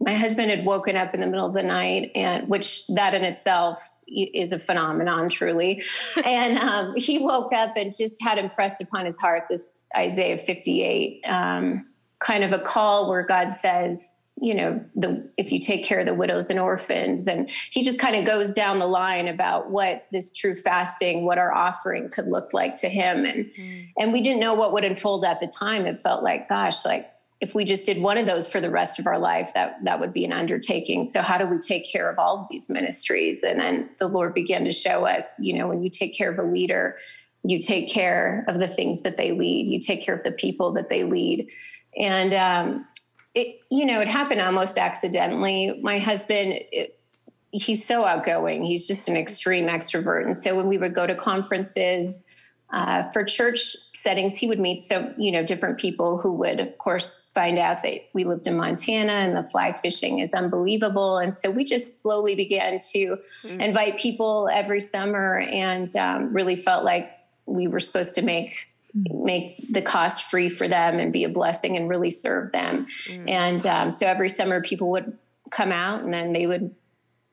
my 0.00 0.12
husband 0.12 0.50
had 0.50 0.64
woken 0.64 0.96
up 0.96 1.14
in 1.14 1.20
the 1.20 1.26
middle 1.26 1.46
of 1.46 1.54
the 1.54 1.62
night 1.62 2.10
and 2.14 2.48
which 2.48 2.86
that 2.88 3.14
in 3.14 3.24
itself 3.24 3.93
is 4.06 4.52
a 4.52 4.58
phenomenon 4.58 5.28
truly. 5.28 5.82
And 6.24 6.58
um, 6.58 6.94
he 6.96 7.18
woke 7.18 7.52
up 7.52 7.76
and 7.76 7.96
just 7.96 8.22
had 8.22 8.38
impressed 8.38 8.80
upon 8.80 9.06
his 9.06 9.18
heart 9.18 9.44
this 9.48 9.72
isaiah 9.96 10.38
58 10.38 11.22
um, 11.28 11.86
kind 12.18 12.42
of 12.42 12.52
a 12.52 12.58
call 12.58 13.08
where 13.08 13.22
god 13.22 13.52
says 13.52 14.14
you 14.40 14.52
know 14.52 14.84
the 14.96 15.30
if 15.36 15.52
you 15.52 15.60
take 15.60 15.84
care 15.84 16.00
of 16.00 16.06
the 16.06 16.14
widows 16.14 16.50
and 16.50 16.58
orphans. 16.58 17.26
And 17.26 17.50
he 17.70 17.82
just 17.82 17.98
kind 17.98 18.16
of 18.16 18.24
goes 18.24 18.52
down 18.52 18.78
the 18.78 18.86
line 18.86 19.28
about 19.28 19.70
what 19.70 20.06
this 20.12 20.32
true 20.32 20.56
fasting 20.56 21.24
what 21.24 21.38
our 21.38 21.52
offering 21.52 22.08
could 22.10 22.26
look 22.26 22.52
like 22.52 22.74
to 22.76 22.88
him. 22.88 23.24
And 23.24 23.46
mm. 23.46 23.88
and 23.98 24.12
we 24.12 24.22
didn't 24.22 24.40
know 24.40 24.54
what 24.54 24.72
would 24.72 24.84
unfold 24.84 25.24
at 25.24 25.40
the 25.40 25.46
time. 25.46 25.86
It 25.86 25.98
felt 25.98 26.22
like 26.22 26.48
gosh 26.48 26.84
like 26.84 27.08
if 27.44 27.54
we 27.54 27.66
just 27.66 27.84
did 27.84 28.00
one 28.00 28.16
of 28.16 28.26
those 28.26 28.46
for 28.46 28.58
the 28.58 28.70
rest 28.70 28.98
of 28.98 29.06
our 29.06 29.18
life, 29.18 29.52
that 29.52 29.84
that 29.84 30.00
would 30.00 30.14
be 30.14 30.24
an 30.24 30.32
undertaking. 30.32 31.04
So 31.04 31.20
how 31.20 31.36
do 31.36 31.44
we 31.44 31.58
take 31.58 31.86
care 31.86 32.08
of 32.08 32.18
all 32.18 32.38
of 32.38 32.46
these 32.50 32.70
ministries? 32.70 33.42
And 33.42 33.60
then 33.60 33.90
the 33.98 34.08
Lord 34.08 34.32
began 34.32 34.64
to 34.64 34.72
show 34.72 35.04
us, 35.04 35.38
you 35.38 35.52
know, 35.52 35.68
when 35.68 35.82
you 35.82 35.90
take 35.90 36.16
care 36.16 36.32
of 36.32 36.38
a 36.38 36.42
leader, 36.42 36.96
you 37.42 37.60
take 37.60 37.90
care 37.90 38.46
of 38.48 38.58
the 38.60 38.66
things 38.66 39.02
that 39.02 39.18
they 39.18 39.32
lead, 39.32 39.68
you 39.68 39.78
take 39.78 40.02
care 40.02 40.14
of 40.14 40.24
the 40.24 40.32
people 40.32 40.72
that 40.72 40.88
they 40.88 41.04
lead. 41.04 41.50
And, 42.00 42.32
um, 42.32 42.86
it, 43.34 43.60
you 43.70 43.84
know, 43.84 44.00
it 44.00 44.08
happened 44.08 44.40
almost 44.40 44.78
accidentally. 44.78 45.78
My 45.82 45.98
husband, 45.98 46.60
it, 46.72 46.98
he's 47.50 47.84
so 47.84 48.06
outgoing. 48.06 48.62
He's 48.62 48.88
just 48.88 49.06
an 49.06 49.18
extreme 49.18 49.66
extrovert. 49.66 50.24
And 50.24 50.34
so 50.34 50.56
when 50.56 50.68
we 50.68 50.78
would 50.78 50.94
go 50.94 51.06
to 51.06 51.14
conferences 51.14 52.24
uh, 52.70 53.10
for 53.10 53.22
church 53.22 53.76
settings, 53.92 54.38
he 54.38 54.46
would 54.46 54.60
meet 54.60 54.80
so, 54.80 55.12
you 55.18 55.30
know, 55.30 55.44
different 55.44 55.78
people 55.78 56.16
who 56.16 56.32
would, 56.32 56.58
of 56.58 56.78
course, 56.78 57.20
find 57.34 57.58
out 57.58 57.82
that 57.82 58.00
we 58.12 58.24
lived 58.24 58.46
in 58.46 58.56
Montana 58.56 59.12
and 59.12 59.36
the 59.36 59.42
fly 59.42 59.72
fishing 59.72 60.20
is 60.20 60.32
unbelievable. 60.32 61.18
And 61.18 61.34
so 61.34 61.50
we 61.50 61.64
just 61.64 62.00
slowly 62.00 62.34
began 62.36 62.78
to 62.92 63.18
mm-hmm. 63.42 63.60
invite 63.60 63.98
people 63.98 64.48
every 64.52 64.80
summer 64.80 65.40
and 65.40 65.94
um, 65.96 66.32
really 66.32 66.56
felt 66.56 66.84
like 66.84 67.10
we 67.46 67.66
were 67.66 67.80
supposed 67.80 68.14
to 68.14 68.22
make 68.22 68.54
make 69.10 69.56
the 69.72 69.82
cost 69.82 70.30
free 70.30 70.48
for 70.48 70.68
them 70.68 71.00
and 71.00 71.12
be 71.12 71.24
a 71.24 71.28
blessing 71.28 71.76
and 71.76 71.88
really 71.88 72.10
serve 72.10 72.52
them. 72.52 72.86
Mm. 73.08 73.28
And 73.28 73.66
um, 73.66 73.90
so 73.90 74.06
every 74.06 74.28
summer 74.28 74.62
people 74.62 74.92
would 74.92 75.18
come 75.50 75.72
out 75.72 76.04
and 76.04 76.14
then 76.14 76.32
they 76.32 76.46
would 76.46 76.72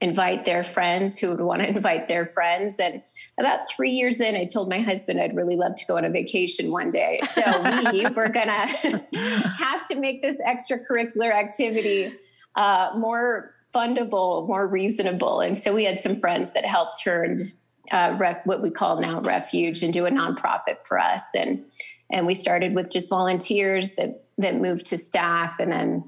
invite 0.01 0.45
their 0.45 0.63
friends 0.63 1.17
who 1.17 1.29
would 1.29 1.39
want 1.39 1.61
to 1.61 1.67
invite 1.75 2.07
their 2.07 2.25
friends. 2.25 2.79
And 2.79 3.01
about 3.39 3.69
three 3.69 3.91
years 3.91 4.19
in, 4.19 4.35
I 4.35 4.45
told 4.45 4.69
my 4.69 4.79
husband 4.79 5.21
I'd 5.21 5.35
really 5.35 5.55
love 5.55 5.75
to 5.75 5.85
go 5.85 5.97
on 5.97 6.05
a 6.05 6.09
vacation 6.09 6.71
one 6.71 6.91
day. 6.91 7.21
So 7.33 7.91
we 7.91 8.05
were 8.15 8.29
going 8.29 8.47
to 8.47 9.05
have 9.57 9.85
to 9.87 9.95
make 9.95 10.21
this 10.21 10.37
extracurricular 10.41 11.31
activity 11.31 12.13
uh, 12.55 12.91
more 12.97 13.53
fundable, 13.73 14.47
more 14.47 14.67
reasonable. 14.67 15.39
And 15.39 15.57
so 15.57 15.73
we 15.73 15.85
had 15.85 15.97
some 15.97 16.19
friends 16.19 16.51
that 16.51 16.65
helped 16.65 17.01
turn 17.01 17.39
uh, 17.91 18.15
ref, 18.19 18.45
what 18.45 18.61
we 18.61 18.71
call 18.71 18.99
now 18.99 19.21
refuge 19.21 19.83
and 19.83 19.93
do 19.93 20.05
a 20.05 20.11
nonprofit 20.11 20.77
for 20.83 20.99
us. 20.99 21.23
And 21.35 21.63
and 22.13 22.27
we 22.27 22.33
started 22.33 22.75
with 22.75 22.91
just 22.91 23.09
volunteers 23.09 23.93
that 23.93 24.25
that 24.37 24.55
moved 24.55 24.87
to 24.87 24.97
staff 24.97 25.59
and 25.59 25.71
then 25.71 26.03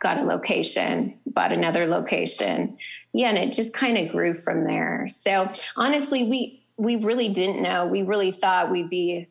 got 0.00 0.18
a 0.18 0.22
location, 0.22 1.18
bought 1.26 1.52
another 1.52 1.86
location. 1.86 2.76
Yeah, 3.12 3.28
and 3.28 3.38
it 3.38 3.52
just 3.52 3.74
kind 3.74 3.98
of 3.98 4.12
grew 4.12 4.34
from 4.34 4.64
there. 4.64 5.08
So 5.08 5.50
honestly, 5.76 6.28
we 6.28 6.64
we 6.76 6.96
really 6.96 7.32
didn't 7.32 7.62
know. 7.62 7.86
We 7.86 8.02
really 8.02 8.30
thought 8.30 8.70
we'd 8.70 8.88
be 8.88 9.28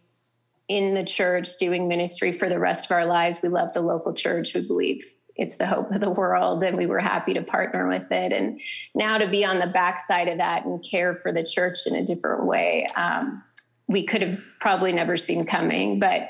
in 0.68 0.94
the 0.94 1.04
church 1.04 1.58
doing 1.58 1.88
ministry 1.88 2.32
for 2.32 2.48
the 2.48 2.60
rest 2.60 2.86
of 2.86 2.92
our 2.92 3.06
lives. 3.06 3.42
We 3.42 3.50
love 3.50 3.74
the 3.74 3.82
local 3.82 4.14
church. 4.14 4.54
We 4.54 4.66
believe 4.66 5.04
it's 5.40 5.56
the 5.56 5.66
hope 5.66 5.90
of 5.92 6.02
the 6.02 6.12
world 6.12 6.64
and 6.64 6.78
we 6.78 6.86
were 6.86 7.00
happy 7.00 7.34
to 7.34 7.42
partner 7.42 7.88
with 7.88 8.12
it 8.12 8.34
and 8.34 8.60
now 8.94 9.18
to 9.18 9.28
be 9.30 9.46
on 9.46 9.58
the 9.58 9.68
backside 9.68 10.28
of 10.28 10.38
that 10.38 10.66
and 10.66 10.84
care 10.84 11.16
for 11.16 11.32
the 11.32 11.46
church 11.46 11.80
in 11.88 11.96
a 11.96 12.06
different 12.06 12.46
way 12.46 12.86
um, 12.98 13.42
we 13.88 14.06
could 14.06 14.22
have 14.22 14.38
probably 14.60 14.92
never 14.92 15.16
seen 15.16 15.46
coming 15.46 15.98
but 15.98 16.30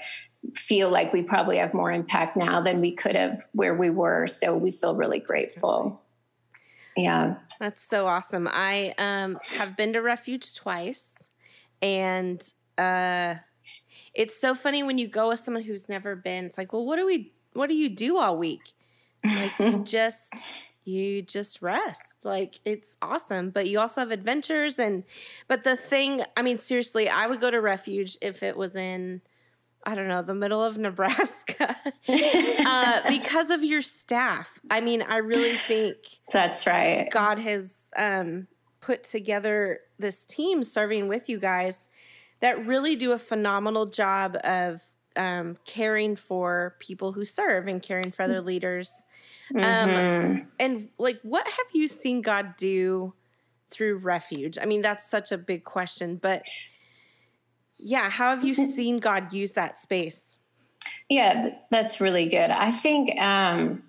feel 0.54 0.92
like 0.92 1.12
we 1.12 1.24
probably 1.24 1.58
have 1.58 1.74
more 1.74 1.92
impact 1.92 2.38
now 2.38 2.62
than 2.62 2.80
we 2.82 2.92
could 2.92 3.16
have 3.16 3.42
where 3.54 3.74
we 3.74 3.90
were 3.90 4.28
so 4.28 4.56
we 4.56 4.72
feel 4.72 4.96
really 4.96 5.20
grateful 5.20 6.00
yeah. 6.96 7.36
That's 7.60 7.84
so 7.84 8.08
awesome. 8.08 8.48
I 8.52 8.94
um, 8.98 9.38
have 9.58 9.76
been 9.78 9.94
to 9.94 10.02
refuge 10.02 10.56
twice 10.56 11.28
and 11.82 12.42
uh, 12.78 13.36
it's 14.14 14.40
so 14.40 14.56
funny 14.56 14.84
when 14.84 14.98
you 14.98 15.08
go 15.08 15.30
with 15.30 15.40
someone 15.40 15.64
who's 15.64 15.88
never 15.88 16.16
been 16.16 16.46
it's 16.46 16.58
like 16.58 16.74
well 16.74 16.86
what 16.86 16.98
do 16.98 17.06
we 17.06 17.32
what 17.54 17.68
do 17.68 17.76
you 17.76 17.90
do 17.90 18.18
all 18.18 18.38
week? 18.38 18.74
Like 19.24 19.60
you 19.60 19.80
just 19.84 20.34
you 20.86 21.22
just 21.22 21.62
rest. 21.62 22.26
Like 22.26 22.60
it's 22.66 22.98
awesome, 23.02 23.50
but 23.50 23.70
you 23.70 23.80
also 23.80 24.02
have 24.02 24.12
adventures 24.12 24.80
and 24.80 25.04
but 25.48 25.64
the 25.64 25.76
thing, 25.76 26.24
I 26.38 26.42
mean 26.42 26.58
seriously, 26.58 27.10
I 27.10 27.28
would 27.28 27.42
go 27.42 27.52
to 27.52 27.62
refuge 27.62 28.18
if 28.22 28.44
it 28.44 28.58
was 28.58 28.76
in 28.76 29.22
I 29.90 29.96
don't 29.96 30.08
know, 30.08 30.22
the 30.22 30.36
middle 30.36 30.64
of 30.64 30.78
Nebraska 30.88 31.76
uh, 32.08 33.02
because 33.10 33.50
of 33.50 33.64
your 33.64 33.82
staff. 33.82 34.60
I 34.70 34.82
mean, 34.82 35.02
I 35.02 35.18
really 35.18 35.54
think 35.54 35.98
that's 36.32 36.68
right. 36.68 37.10
God 37.12 37.40
has 37.40 37.88
um, 37.98 38.48
put 38.82 39.04
together 39.04 39.80
this 39.98 40.26
team 40.26 40.62
serving 40.62 41.08
with 41.08 41.28
you 41.28 41.40
guys 41.40 41.90
that 42.40 42.66
really 42.66 42.96
do 42.96 43.12
a 43.14 43.20
phenomenal 43.20 43.88
job 43.88 44.38
of 44.44 44.82
um, 45.16 45.58
caring 45.66 46.16
for 46.16 46.76
people 46.80 47.12
who 47.12 47.26
serve 47.26 47.68
and 47.68 47.82
caring 47.82 48.12
for 48.12 48.24
other 48.24 48.42
leaders. 48.42 49.04
Um, 49.56 49.62
mm-hmm. 49.62 50.26
Um, 50.26 50.48
and 50.60 50.90
like, 51.00 51.20
what 51.24 51.48
have 51.48 51.68
you 51.74 51.88
seen 51.88 52.22
God 52.22 52.56
do 52.58 53.14
through 53.72 53.98
refuge? 53.98 54.60
I 54.62 54.66
mean, 54.66 54.84
that's 54.84 55.10
such 55.10 55.32
a 55.32 55.38
big 55.38 55.64
question, 55.64 56.18
but 56.18 56.44
yeah, 57.80 58.10
how 58.10 58.36
have 58.36 58.44
you 58.44 58.54
seen 58.54 59.00
God 59.00 59.34
use 59.34 59.54
that 59.54 59.78
space? 59.78 60.38
Yeah, 61.10 61.56
that's 61.72 62.00
really 62.00 62.30
good. 62.30 62.52
I 62.52 62.72
think, 62.72 63.20
um, 63.20 63.84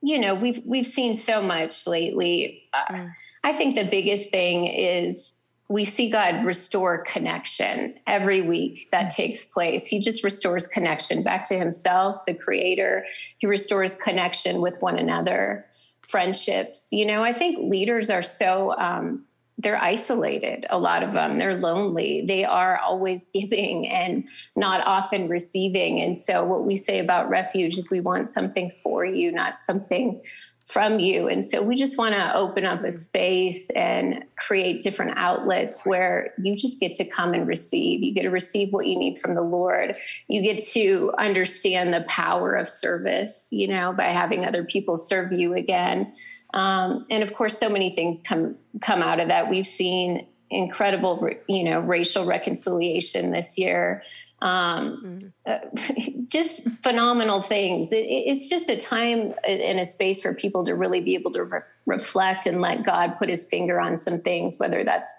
you 0.00 0.18
know, 0.18 0.34
we've 0.34 0.62
we've 0.64 0.86
seen 0.86 1.14
so 1.14 1.42
much 1.42 1.86
lately. 1.86 2.64
Uh, 2.72 2.92
mm. 2.92 3.12
I 3.42 3.52
think 3.52 3.74
the 3.74 3.88
biggest 3.90 4.30
thing 4.30 4.66
is 4.66 5.34
we 5.68 5.84
see 5.84 6.10
God 6.10 6.44
restore 6.44 6.98
connection 6.98 7.94
every 8.06 8.42
week 8.42 8.88
that 8.92 9.10
takes 9.10 9.44
place. 9.44 9.86
He 9.86 10.00
just 10.00 10.22
restores 10.22 10.66
connection 10.66 11.22
back 11.22 11.48
to 11.48 11.58
Himself, 11.58 12.24
the 12.26 12.34
Creator. 12.34 13.06
He 13.38 13.46
restores 13.46 13.94
connection 13.94 14.60
with 14.60 14.80
one 14.82 14.98
another, 14.98 15.66
friendships. 16.06 16.88
You 16.92 17.06
know, 17.06 17.22
I 17.22 17.32
think 17.32 17.70
leaders 17.70 18.10
are 18.10 18.22
so, 18.22 18.74
um, 18.78 19.24
they're 19.58 19.80
isolated, 19.80 20.66
a 20.70 20.78
lot 20.78 21.02
of 21.02 21.12
them. 21.12 21.38
They're 21.38 21.54
lonely. 21.54 22.24
They 22.26 22.44
are 22.44 22.78
always 22.78 23.24
giving 23.34 23.88
and 23.88 24.24
not 24.56 24.84
often 24.86 25.28
receiving. 25.28 26.00
And 26.00 26.18
so, 26.18 26.44
what 26.44 26.64
we 26.64 26.76
say 26.76 26.98
about 26.98 27.28
refuge 27.28 27.78
is 27.78 27.90
we 27.90 28.00
want 28.00 28.26
something 28.26 28.72
for 28.82 29.04
you, 29.04 29.32
not 29.32 29.58
something 29.58 30.20
from 30.66 30.98
you. 30.98 31.28
And 31.28 31.44
so 31.44 31.62
we 31.62 31.76
just 31.76 31.98
want 31.98 32.14
to 32.14 32.34
open 32.34 32.64
up 32.64 32.82
a 32.84 32.92
space 32.92 33.68
and 33.76 34.24
create 34.36 34.82
different 34.82 35.12
outlets 35.16 35.84
where 35.84 36.32
you 36.38 36.56
just 36.56 36.80
get 36.80 36.94
to 36.94 37.04
come 37.04 37.34
and 37.34 37.46
receive. 37.46 38.02
You 38.02 38.14
get 38.14 38.22
to 38.22 38.30
receive 38.30 38.72
what 38.72 38.86
you 38.86 38.98
need 38.98 39.18
from 39.18 39.34
the 39.34 39.42
Lord. 39.42 39.96
You 40.28 40.42
get 40.42 40.62
to 40.72 41.12
understand 41.18 41.92
the 41.92 42.04
power 42.08 42.54
of 42.54 42.66
service, 42.66 43.48
you 43.52 43.68
know, 43.68 43.92
by 43.92 44.04
having 44.04 44.44
other 44.44 44.64
people 44.64 44.96
serve 44.96 45.32
you 45.32 45.52
again. 45.52 46.14
Um, 46.54 47.04
and 47.10 47.22
of 47.22 47.34
course, 47.34 47.58
so 47.58 47.68
many 47.68 47.94
things 47.94 48.20
come 48.26 48.56
come 48.80 49.02
out 49.02 49.20
of 49.20 49.28
that. 49.28 49.50
We've 49.50 49.66
seen 49.66 50.26
incredible, 50.48 51.28
you 51.48 51.64
know, 51.64 51.80
racial 51.80 52.24
reconciliation 52.24 53.32
this 53.32 53.58
year 53.58 54.02
um, 54.44 55.20
mm. 55.20 55.32
uh, 55.46 56.22
just 56.30 56.68
phenomenal 56.82 57.42
things. 57.42 57.92
It, 57.92 58.06
it's 58.06 58.48
just 58.48 58.68
a 58.68 58.76
time 58.76 59.34
and 59.42 59.80
a 59.80 59.86
space 59.86 60.20
for 60.20 60.34
people 60.34 60.64
to 60.66 60.74
really 60.74 61.00
be 61.02 61.14
able 61.14 61.32
to 61.32 61.44
re- 61.44 61.60
reflect 61.86 62.46
and 62.46 62.60
let 62.60 62.84
God 62.84 63.16
put 63.18 63.28
his 63.28 63.48
finger 63.48 63.80
on 63.80 63.96
some 63.96 64.20
things, 64.20 64.58
whether 64.58 64.84
that's 64.84 65.12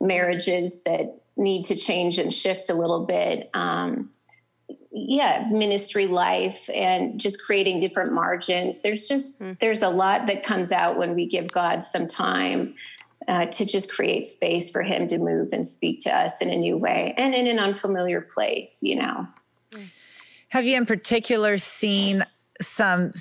marriages 0.00 0.82
that 0.84 1.20
need 1.36 1.64
to 1.66 1.76
change 1.76 2.18
and 2.18 2.32
shift 2.32 2.70
a 2.70 2.74
little 2.74 3.04
bit. 3.04 3.50
Um, 3.52 4.10
yeah, 4.92 5.46
ministry 5.50 6.06
life 6.06 6.68
and 6.72 7.20
just 7.20 7.42
creating 7.42 7.80
different 7.80 8.12
margins. 8.12 8.80
There's 8.80 9.08
just, 9.08 9.40
mm. 9.40 9.58
there's 9.60 9.82
a 9.82 9.88
lot 9.88 10.26
that 10.26 10.42
comes 10.42 10.72
out 10.72 10.96
when 10.96 11.14
we 11.14 11.26
give 11.26 11.52
God 11.52 11.84
some 11.84 12.08
time 12.08 12.74
uh, 13.28 13.46
to 13.46 13.64
just 13.64 13.92
create 13.92 14.26
space 14.26 14.70
for 14.70 14.82
him 14.82 15.06
to 15.06 15.18
move 15.18 15.50
and 15.52 15.66
speak 15.66 16.00
to 16.00 16.10
us 16.10 16.40
in 16.40 16.50
a 16.50 16.56
new 16.56 16.76
way 16.76 17.14
and 17.16 17.34
in 17.34 17.46
an 17.46 17.58
unfamiliar 17.58 18.20
place, 18.20 18.78
you 18.82 18.96
know. 18.96 19.26
Have 20.48 20.64
you 20.64 20.76
in 20.76 20.86
particular 20.86 21.58
seen 21.58 22.24
some 22.60 23.12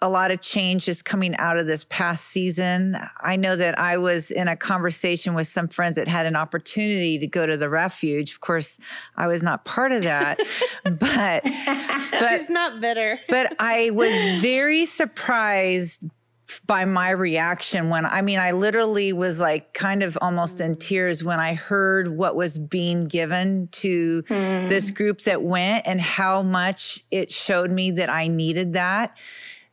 a 0.00 0.08
lot 0.08 0.30
of 0.30 0.40
changes 0.40 1.02
coming 1.02 1.34
out 1.36 1.58
of 1.58 1.66
this 1.66 1.84
past 1.88 2.26
season? 2.26 2.96
I 3.20 3.36
know 3.36 3.56
that 3.56 3.78
I 3.78 3.98
was 3.98 4.30
in 4.30 4.48
a 4.48 4.56
conversation 4.56 5.34
with 5.34 5.46
some 5.46 5.68
friends 5.68 5.96
that 5.96 6.06
had 6.06 6.26
an 6.26 6.36
opportunity 6.36 7.18
to 7.18 7.26
go 7.26 7.46
to 7.46 7.56
the 7.56 7.68
refuge. 7.68 8.32
Of 8.32 8.40
course, 8.40 8.78
I 9.16 9.26
was 9.26 9.42
not 9.42 9.64
part 9.64 9.92
of 9.92 10.02
that, 10.04 10.38
but, 10.84 11.42
but 12.12 12.28
she's 12.30 12.50
not 12.50 12.80
bitter. 12.80 13.18
but 13.28 13.54
I 13.58 13.90
was 13.90 14.12
very 14.40 14.86
surprised 14.86 16.02
by 16.66 16.84
my 16.84 17.10
reaction 17.10 17.88
when 17.88 18.06
I 18.06 18.22
mean, 18.22 18.38
I 18.38 18.52
literally 18.52 19.12
was 19.12 19.40
like 19.40 19.74
kind 19.74 20.02
of 20.02 20.16
almost 20.20 20.60
in 20.60 20.76
tears 20.76 21.22
when 21.22 21.40
I 21.40 21.54
heard 21.54 22.08
what 22.08 22.36
was 22.36 22.58
being 22.58 23.06
given 23.06 23.68
to 23.72 24.22
mm. 24.22 24.68
this 24.68 24.90
group 24.90 25.22
that 25.22 25.42
went 25.42 25.86
and 25.86 26.00
how 26.00 26.42
much 26.42 27.04
it 27.10 27.32
showed 27.32 27.70
me 27.70 27.90
that 27.92 28.08
I 28.08 28.28
needed 28.28 28.72
that. 28.74 29.16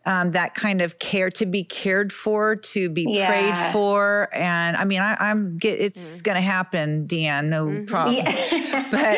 Um, 0.05 0.31
that 0.31 0.53
kind 0.53 0.81
of 0.81 0.99
care 0.99 1.29
to 1.31 1.45
be 1.45 1.63
cared 1.63 2.13
for, 2.13 2.55
to 2.55 2.89
be 2.89 3.05
yeah. 3.09 3.27
prayed 3.27 3.71
for, 3.73 4.29
and 4.33 4.77
I 4.77 4.83
mean, 4.83 5.01
I, 5.01 5.31
am 5.31 5.57
get 5.57 5.79
it's 5.79 6.19
mm. 6.19 6.23
going 6.23 6.35
to 6.35 6.41
happen, 6.41 7.07
Deanne, 7.07 7.45
no 7.45 7.65
mm-hmm. 7.65 7.85
problem. 7.85 8.15
Yeah. 8.25 8.87
but 8.91 9.17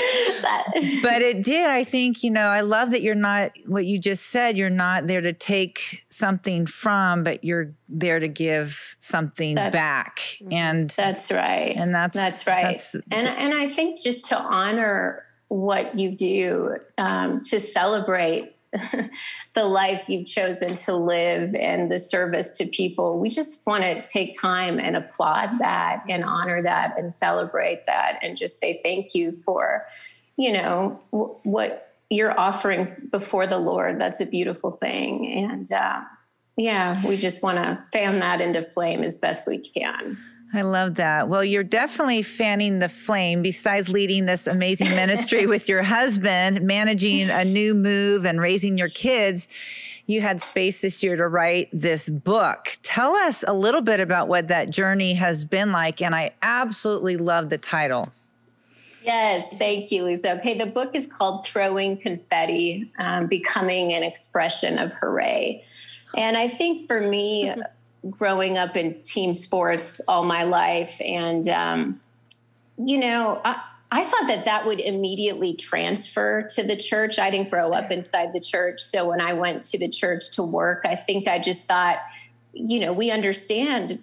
but 1.01 1.21
it 1.21 1.43
did. 1.43 1.69
I 1.69 1.83
think 1.83 2.23
you 2.23 2.31
know. 2.31 2.47
I 2.47 2.61
love 2.61 2.91
that 2.91 3.01
you're 3.01 3.15
not 3.15 3.51
what 3.65 3.85
you 3.85 3.99
just 3.99 4.27
said. 4.27 4.57
You're 4.57 4.69
not 4.69 5.07
there 5.07 5.21
to 5.21 5.33
take 5.33 6.05
something 6.09 6.65
from, 6.65 7.23
but 7.23 7.43
you're 7.43 7.73
there 7.89 8.19
to 8.19 8.27
give 8.27 8.95
something 8.99 9.55
that's, 9.55 9.73
back. 9.73 10.17
Mm-hmm. 10.19 10.53
And 10.53 10.89
that's 10.91 11.31
right. 11.31 11.75
And 11.75 11.93
that's 11.93 12.15
that's 12.15 12.47
right. 12.47 12.63
That's, 12.63 12.95
and 12.95 13.27
and 13.27 13.53
I 13.53 13.67
think 13.67 14.01
just 14.01 14.27
to 14.27 14.39
honor 14.39 15.23
what 15.49 15.97
you 15.97 16.15
do, 16.15 16.77
um, 16.97 17.41
to 17.43 17.59
celebrate 17.59 18.56
the 19.55 19.63
life 19.63 20.07
you've 20.07 20.27
chosen 20.27 20.69
to 20.77 20.95
live 20.95 21.55
and 21.55 21.91
the 21.91 21.99
service 21.99 22.51
to 22.51 22.65
people. 22.65 23.19
We 23.19 23.29
just 23.29 23.65
want 23.65 23.83
to 23.83 24.05
take 24.05 24.39
time 24.39 24.79
and 24.79 24.95
applaud 24.95 25.59
that 25.59 26.03
and 26.09 26.23
honor 26.23 26.61
that 26.61 26.97
and 26.97 27.13
celebrate 27.13 27.85
that 27.87 28.19
and 28.21 28.37
just 28.37 28.59
say 28.59 28.79
thank 28.83 29.13
you 29.13 29.33
for, 29.45 29.85
you 30.35 30.53
know, 30.53 30.99
w- 31.11 31.35
what 31.43 31.93
you're 32.09 32.37
offering 32.39 33.09
before 33.11 33.47
the 33.47 33.57
Lord. 33.57 33.99
That's 33.99 34.21
a 34.21 34.25
beautiful 34.25 34.71
thing. 34.71 35.45
And 35.49 35.71
uh, 35.71 36.01
yeah, 36.55 36.93
we 37.05 37.17
just 37.17 37.43
want 37.43 37.57
to 37.57 37.83
fan 37.91 38.19
that 38.19 38.41
into 38.41 38.63
flame 38.63 39.03
as 39.03 39.17
best 39.17 39.47
we 39.47 39.57
can. 39.59 40.17
I 40.53 40.61
love 40.61 40.95
that. 40.95 41.27
Well, 41.27 41.43
you're 41.43 41.63
definitely 41.63 42.21
fanning 42.21 42.79
the 42.79 42.87
flame 42.87 43.41
besides 43.41 43.89
leading 43.89 44.25
this 44.25 44.47
amazing 44.47 44.89
ministry 44.91 45.45
with 45.47 45.67
your 45.67 45.83
husband, 45.83 46.61
managing 46.61 47.29
a 47.29 47.43
new 47.43 47.73
move 47.73 48.25
and 48.25 48.39
raising 48.39 48.77
your 48.77 48.87
kids. 48.87 49.47
You 50.05 50.21
had 50.21 50.41
space 50.41 50.81
this 50.81 51.03
year 51.03 51.17
to 51.17 51.27
write 51.27 51.67
this 51.73 52.09
book. 52.09 52.77
Tell 52.81 53.13
us 53.13 53.43
a 53.45 53.53
little 53.53 53.81
bit 53.81 53.99
about 53.99 54.29
what 54.29 54.47
that 54.47 54.69
journey 54.69 55.15
has 55.15 55.43
been 55.43 55.73
like. 55.73 56.01
And 56.01 56.15
I 56.15 56.31
absolutely 56.41 57.17
love 57.17 57.49
the 57.49 57.57
title. 57.57 58.13
Yes, 59.03 59.47
thank 59.57 59.91
you, 59.91 60.03
Lisa. 60.03 60.37
Okay, 60.39 60.57
the 60.57 60.71
book 60.71 60.95
is 60.95 61.07
called 61.07 61.45
Throwing 61.45 61.97
Confetti 61.97 62.91
um, 62.99 63.27
Becoming 63.27 63.93
an 63.93 64.03
Expression 64.03 64.77
of 64.77 64.93
Hooray. 64.93 65.63
And 66.15 66.37
I 66.37 66.47
think 66.47 66.87
for 66.87 67.01
me, 67.01 67.53
growing 68.09 68.57
up 68.57 68.75
in 68.75 69.01
team 69.01 69.33
sports 69.33 70.01
all 70.07 70.23
my 70.23 70.43
life. 70.43 70.99
And, 71.03 71.47
um, 71.49 72.01
you 72.77 72.97
know, 72.97 73.41
I, 73.43 73.61
I 73.91 74.03
thought 74.03 74.27
that 74.27 74.45
that 74.45 74.65
would 74.65 74.79
immediately 74.79 75.55
transfer 75.55 76.43
to 76.55 76.63
the 76.63 76.75
church. 76.75 77.19
I 77.19 77.31
didn't 77.31 77.49
grow 77.49 77.71
up 77.71 77.89
inside 77.89 78.33
the 78.33 78.39
church. 78.39 78.81
So 78.81 79.09
when 79.09 79.21
I 79.21 79.33
went 79.33 79.63
to 79.65 79.79
the 79.79 79.89
church 79.89 80.31
to 80.31 80.43
work, 80.43 80.83
I 80.85 80.95
think 80.95 81.27
I 81.27 81.39
just 81.39 81.65
thought, 81.65 81.99
you 82.53 82.79
know, 82.79 82.91
we 82.91 83.11
understand 83.11 83.99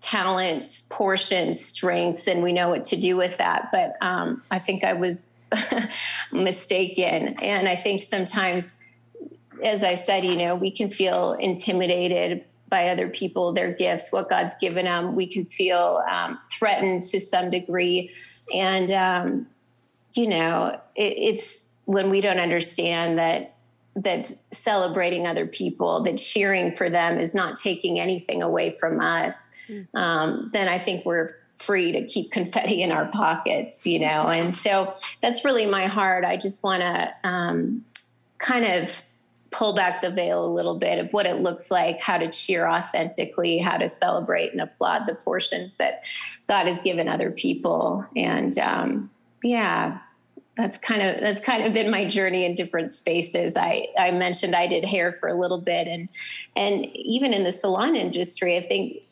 talents, 0.00 0.82
portions, 0.88 1.60
strengths, 1.60 2.26
and 2.26 2.42
we 2.42 2.52
know 2.52 2.68
what 2.68 2.84
to 2.84 2.96
do 2.96 3.16
with 3.16 3.38
that. 3.38 3.68
But 3.70 3.96
um, 4.00 4.42
I 4.50 4.58
think 4.58 4.82
I 4.82 4.94
was 4.94 5.26
mistaken. 6.32 7.34
And 7.40 7.68
I 7.68 7.76
think 7.76 8.02
sometimes, 8.02 8.74
as 9.62 9.84
I 9.84 9.94
said, 9.94 10.24
you 10.24 10.34
know, 10.34 10.56
we 10.56 10.72
can 10.72 10.90
feel 10.90 11.34
intimidated 11.34 12.44
by 12.72 12.88
other 12.88 13.06
people, 13.06 13.52
their 13.52 13.70
gifts, 13.70 14.10
what 14.10 14.30
God's 14.30 14.54
given 14.58 14.86
them. 14.86 15.14
We 15.14 15.26
can 15.26 15.44
feel 15.44 16.02
um, 16.10 16.38
threatened 16.50 17.04
to 17.04 17.20
some 17.20 17.50
degree. 17.50 18.10
And, 18.54 18.90
um, 18.90 19.46
you 20.12 20.26
know, 20.26 20.80
it, 20.96 21.14
it's 21.18 21.66
when 21.84 22.08
we 22.08 22.22
don't 22.22 22.38
understand 22.38 23.18
that 23.18 23.54
that 23.94 24.32
celebrating 24.52 25.26
other 25.26 25.46
people, 25.46 26.02
that 26.04 26.16
cheering 26.16 26.72
for 26.72 26.88
them 26.88 27.20
is 27.20 27.34
not 27.34 27.56
taking 27.56 28.00
anything 28.00 28.42
away 28.42 28.70
from 28.70 29.00
us, 29.00 29.36
mm-hmm. 29.68 29.94
um, 29.94 30.48
then 30.54 30.66
I 30.66 30.78
think 30.78 31.04
we're 31.04 31.28
free 31.58 31.92
to 31.92 32.06
keep 32.06 32.32
confetti 32.32 32.82
in 32.82 32.90
our 32.90 33.04
pockets, 33.08 33.86
you 33.86 33.98
know. 33.98 34.28
And 34.28 34.54
so 34.54 34.94
that's 35.20 35.44
really 35.44 35.66
my 35.66 35.84
heart. 35.84 36.24
I 36.24 36.38
just 36.38 36.64
want 36.64 36.80
to 36.80 37.12
um, 37.22 37.84
kind 38.38 38.64
of 38.64 39.02
pull 39.52 39.74
back 39.74 40.02
the 40.02 40.10
veil 40.10 40.44
a 40.44 40.52
little 40.52 40.78
bit 40.78 40.98
of 40.98 41.12
what 41.12 41.26
it 41.26 41.40
looks 41.40 41.70
like, 41.70 42.00
how 42.00 42.18
to 42.18 42.30
cheer 42.30 42.66
authentically, 42.66 43.58
how 43.58 43.76
to 43.76 43.88
celebrate 43.88 44.52
and 44.52 44.60
applaud 44.60 45.06
the 45.06 45.14
portions 45.14 45.74
that 45.74 46.02
God 46.48 46.66
has 46.66 46.80
given 46.80 47.08
other 47.08 47.30
people. 47.30 48.04
And 48.16 48.58
um, 48.58 49.10
yeah, 49.42 49.98
that's 50.56 50.76
kind 50.78 51.02
of 51.02 51.20
that's 51.20 51.40
kind 51.40 51.64
of 51.64 51.72
been 51.72 51.90
my 51.90 52.06
journey 52.06 52.44
in 52.44 52.54
different 52.54 52.92
spaces. 52.92 53.56
I, 53.56 53.88
I 53.98 54.10
mentioned 54.10 54.54
I 54.54 54.66
did 54.66 54.84
hair 54.84 55.12
for 55.12 55.28
a 55.28 55.38
little 55.38 55.60
bit 55.60 55.86
and 55.86 56.08
and 56.56 56.84
even 56.96 57.32
in 57.32 57.44
the 57.44 57.52
salon 57.52 57.96
industry, 57.96 58.56
I 58.56 58.66
think 58.66 59.02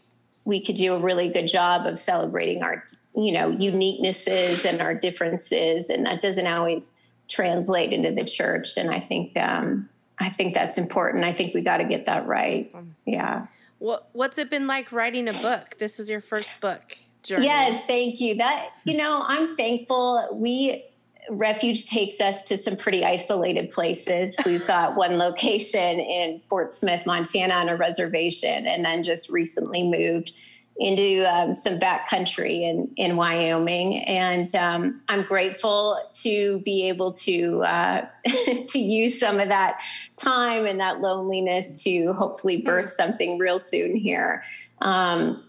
we 0.45 0.65
could 0.65 0.77
do 0.77 0.95
a 0.95 0.99
really 0.99 1.31
good 1.31 1.47
job 1.47 1.87
of 1.87 1.99
celebrating 1.99 2.63
our 2.63 2.85
you 3.15 3.33
know 3.33 3.53
uniquenesses 3.53 4.65
and 4.65 4.81
our 4.81 4.95
differences 4.95 5.91
and 5.91 6.07
that 6.07 6.21
doesn't 6.21 6.47
always 6.47 6.93
translate 7.29 7.93
into 7.93 8.11
the 8.11 8.25
church 8.25 8.77
and 8.77 8.91
i 8.91 8.99
think 8.99 9.37
um, 9.37 9.89
I 10.21 10.29
think 10.29 10.55
that's 10.55 10.79
important. 10.79 11.25
I 11.25 11.33
think 11.33 11.55
we 11.55 11.63
got 11.63 11.79
to 11.79 11.85
get 11.85 12.07
that 12.07 12.27
right. 12.27 12.67
Awesome. 12.67 12.95
Yeah. 13.07 13.47
What 13.79 14.09
What's 14.13 14.39
it 14.39 14.51
been 14.51 14.67
like 14.67 14.93
writing 14.93 15.29
a 15.29 15.33
book? 15.33 15.77
This 15.79 15.99
is 15.99 16.09
your 16.09 16.21
first 16.21 16.61
book. 16.61 16.99
Journey. 17.23 17.45
Yes, 17.45 17.83
thank 17.87 18.21
you. 18.21 18.37
That 18.37 18.69
you 18.85 18.97
know, 18.97 19.23
I'm 19.27 19.57
thankful. 19.57 20.29
We 20.33 20.85
refuge 21.29 21.87
takes 21.87 22.21
us 22.21 22.43
to 22.45 22.57
some 22.57 22.77
pretty 22.77 23.05
isolated 23.05 23.71
places. 23.71 24.35
We've 24.47 24.67
got 24.67 24.97
one 24.97 25.19
location 25.19 26.01
in 26.01 26.41
Fort 26.49 26.73
Smith, 26.73 27.05
Montana, 27.07 27.55
on 27.55 27.69
a 27.69 27.77
reservation, 27.77 28.67
and 28.67 28.85
then 28.85 29.03
just 29.03 29.31
recently 29.31 29.83
moved 29.83 30.33
into 30.81 31.31
um, 31.31 31.53
some 31.53 31.79
backcountry 31.79 32.63
in, 32.63 32.91
in 32.97 33.17
Wyoming. 33.17 34.03
And 34.05 34.53
um, 34.55 35.03
I'm 35.09 35.23
grateful 35.25 36.01
to 36.23 36.61
be 36.61 36.89
able 36.89 37.13
to 37.13 37.63
uh, 37.63 38.07
to 38.69 38.79
use 38.79 39.21
some 39.21 39.39
of 39.39 39.49
that 39.51 39.79
time 40.17 40.65
and 40.65 40.81
that 40.81 41.01
loneliness 41.01 41.83
to 41.85 42.15
hopefully 42.15 42.63
birth 42.63 42.89
something 42.89 43.39
real 43.39 43.59
soon 43.59 43.95
here. 43.95 44.43
Um, 44.81 45.45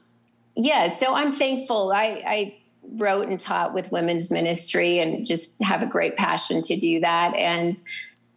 yeah, 0.57 0.89
so 0.89 1.15
I'm 1.15 1.31
thankful. 1.31 1.93
I, 1.93 2.23
I 2.27 2.57
wrote 2.97 3.29
and 3.29 3.39
taught 3.39 3.73
with 3.73 3.89
women's 3.89 4.31
ministry 4.31 4.99
and 4.99 5.25
just 5.25 5.61
have 5.63 5.81
a 5.81 5.85
great 5.85 6.17
passion 6.17 6.61
to 6.63 6.75
do 6.75 6.99
that. 6.99 7.33
And 7.35 7.81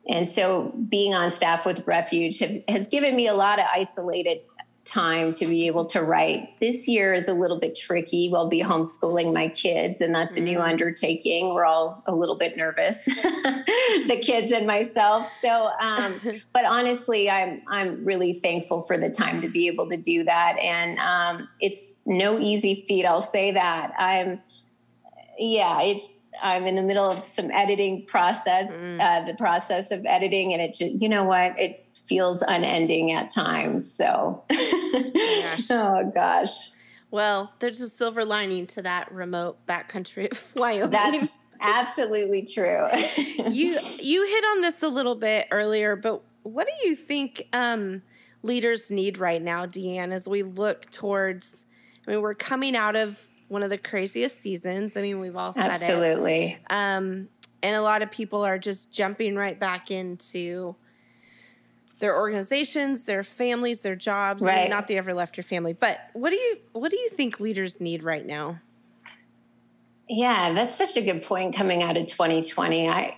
and 0.07 0.29
so 0.29 0.73
being 0.91 1.15
on 1.15 1.33
staff 1.33 1.65
with 1.65 1.85
Refuge 1.87 2.39
have, 2.41 2.53
has 2.69 2.87
given 2.87 3.17
me 3.17 3.27
a 3.27 3.35
lot 3.35 3.59
of 3.59 3.65
isolated 3.75 4.39
time 4.85 5.33
to 5.33 5.47
be 5.47 5.67
able 5.67 5.87
to 5.87 6.03
write. 6.03 6.49
This 6.61 6.87
year 6.87 7.15
is 7.15 7.27
a 7.27 7.35
little 7.35 7.59
bit 7.59 7.77
tricky. 7.77 8.29
We'll 8.31 8.49
be 8.49 8.63
homeschooling 8.63 9.33
my 9.33 9.49
kids, 9.49 10.01
and 10.01 10.15
that's 10.15 10.37
a 10.37 10.41
new 10.41 10.59
mm-hmm. 10.59 10.69
undertaking. 10.71 11.55
We're 11.55 11.65
all 11.65 12.03
a 12.07 12.15
little 12.15 12.37
bit 12.37 12.57
nervous, 12.57 13.05
the 13.05 14.21
kids 14.23 14.53
and 14.53 14.67
myself. 14.67 15.31
So, 15.43 15.71
um, 15.81 16.21
but 16.53 16.65
honestly, 16.65 17.31
I'm 17.31 17.63
I'm 17.67 18.05
really 18.05 18.35
thankful 18.35 18.83
for 18.83 18.99
the 18.99 19.11
time 19.11 19.41
to 19.41 19.49
be 19.49 19.69
able 19.69 19.89
to 19.89 19.97
do 19.97 20.25
that, 20.25 20.59
and 20.59 20.99
um, 20.99 21.49
it's 21.61 21.95
no 22.05 22.39
easy 22.39 22.85
feat. 22.87 23.07
I'll 23.07 23.23
say 23.23 23.53
that. 23.53 23.93
I'm, 23.99 24.43
yeah, 25.39 25.83
it's 25.83 26.09
I'm 26.43 26.67
in 26.67 26.75
the 26.75 26.83
middle 26.83 27.11
of 27.11 27.25
some 27.25 27.51
editing 27.51 28.05
process, 28.07 28.77
mm. 28.77 29.01
uh, 29.01 29.27
the 29.27 29.37
process 29.37 29.91
of 29.91 30.05
editing, 30.07 30.53
and 30.53 30.61
it 30.61 30.75
just, 30.75 30.93
you 30.93 31.09
know 31.09 31.25
what, 31.25 31.59
it 31.59 31.84
feels 32.05 32.43
unending 32.43 33.13
at 33.13 33.31
times. 33.31 33.91
So, 33.91 34.45
gosh. 34.49 35.67
oh 35.71 36.11
gosh. 36.15 36.71
Well, 37.11 37.53
there's 37.61 37.81
a 37.81 37.89
silver 37.89 38.25
lining 38.25 38.67
to 38.69 38.83
that 38.83 39.13
remote 39.13 39.65
backcountry 39.67 40.31
of 40.31 40.47
Wyoming. 40.57 40.91
That's 40.91 41.37
absolutely 41.61 42.43
true. 42.45 42.87
you 43.49 43.79
you 44.01 44.27
hit 44.27 44.45
on 44.45 44.61
this 44.61 44.83
a 44.83 44.89
little 44.89 45.15
bit 45.15 45.47
earlier, 45.51 45.97
but 45.97 46.23
what 46.43 46.67
do 46.67 46.89
you 46.89 46.97
think 46.97 47.49
um, 47.53 48.03
leaders 48.43 48.91
need 48.91 49.19
right 49.19 49.41
now, 49.41 49.65
Deanne, 49.65 50.13
as 50.13 50.29
we 50.29 50.43
look 50.43 50.91
towards? 50.91 51.67
I 52.07 52.11
mean, 52.11 52.21
we're 52.21 52.35
coming 52.35 52.77
out 52.77 52.97
of 52.97 53.19
one 53.49 53.63
of 53.63 53.71
the 53.71 53.79
craziest 53.79 54.41
seasons. 54.41 54.97
I 54.97 55.03
mean, 55.03 55.21
we've 55.21 55.37
all 55.37 55.53
said 55.53 55.71
Absolutely. 55.71 56.45
it. 56.45 56.59
Absolutely, 56.69 56.69
um, 56.69 57.29
and 57.63 57.77
a 57.77 57.81
lot 57.81 58.03
of 58.03 58.11
people 58.11 58.45
are 58.45 58.59
just 58.59 58.93
jumping 58.93 59.37
right 59.37 59.59
back 59.59 59.91
into 59.91 60.77
their 62.05 62.19
organizations, 62.19 63.07
their 63.07 63.25
families, 63.25 63.81
their 63.81 63.97
jobs. 63.97 64.43
Right. 64.43 64.59
I 64.59 64.61
mean, 64.65 64.71
not 64.71 64.87
that 64.87 64.93
you 64.93 64.99
ever 64.99 65.15
left 65.15 65.39
your 65.39 65.45
family, 65.45 65.73
but 65.73 66.01
what 66.13 66.29
do 66.29 66.37
you 66.37 66.59
what 66.73 66.91
do 66.91 66.99
you 66.99 67.09
think 67.09 67.41
leaders 67.41 67.81
need 67.81 68.05
right 68.05 68.27
now? 68.27 68.61
Yeah, 70.07 70.53
that's 70.53 70.75
such 70.75 70.99
a 70.99 71.01
good 71.01 71.23
point 71.23 71.57
coming 71.57 71.83
out 71.83 71.97
of 71.97 72.05
2020. 72.05 72.91
I 72.91 73.17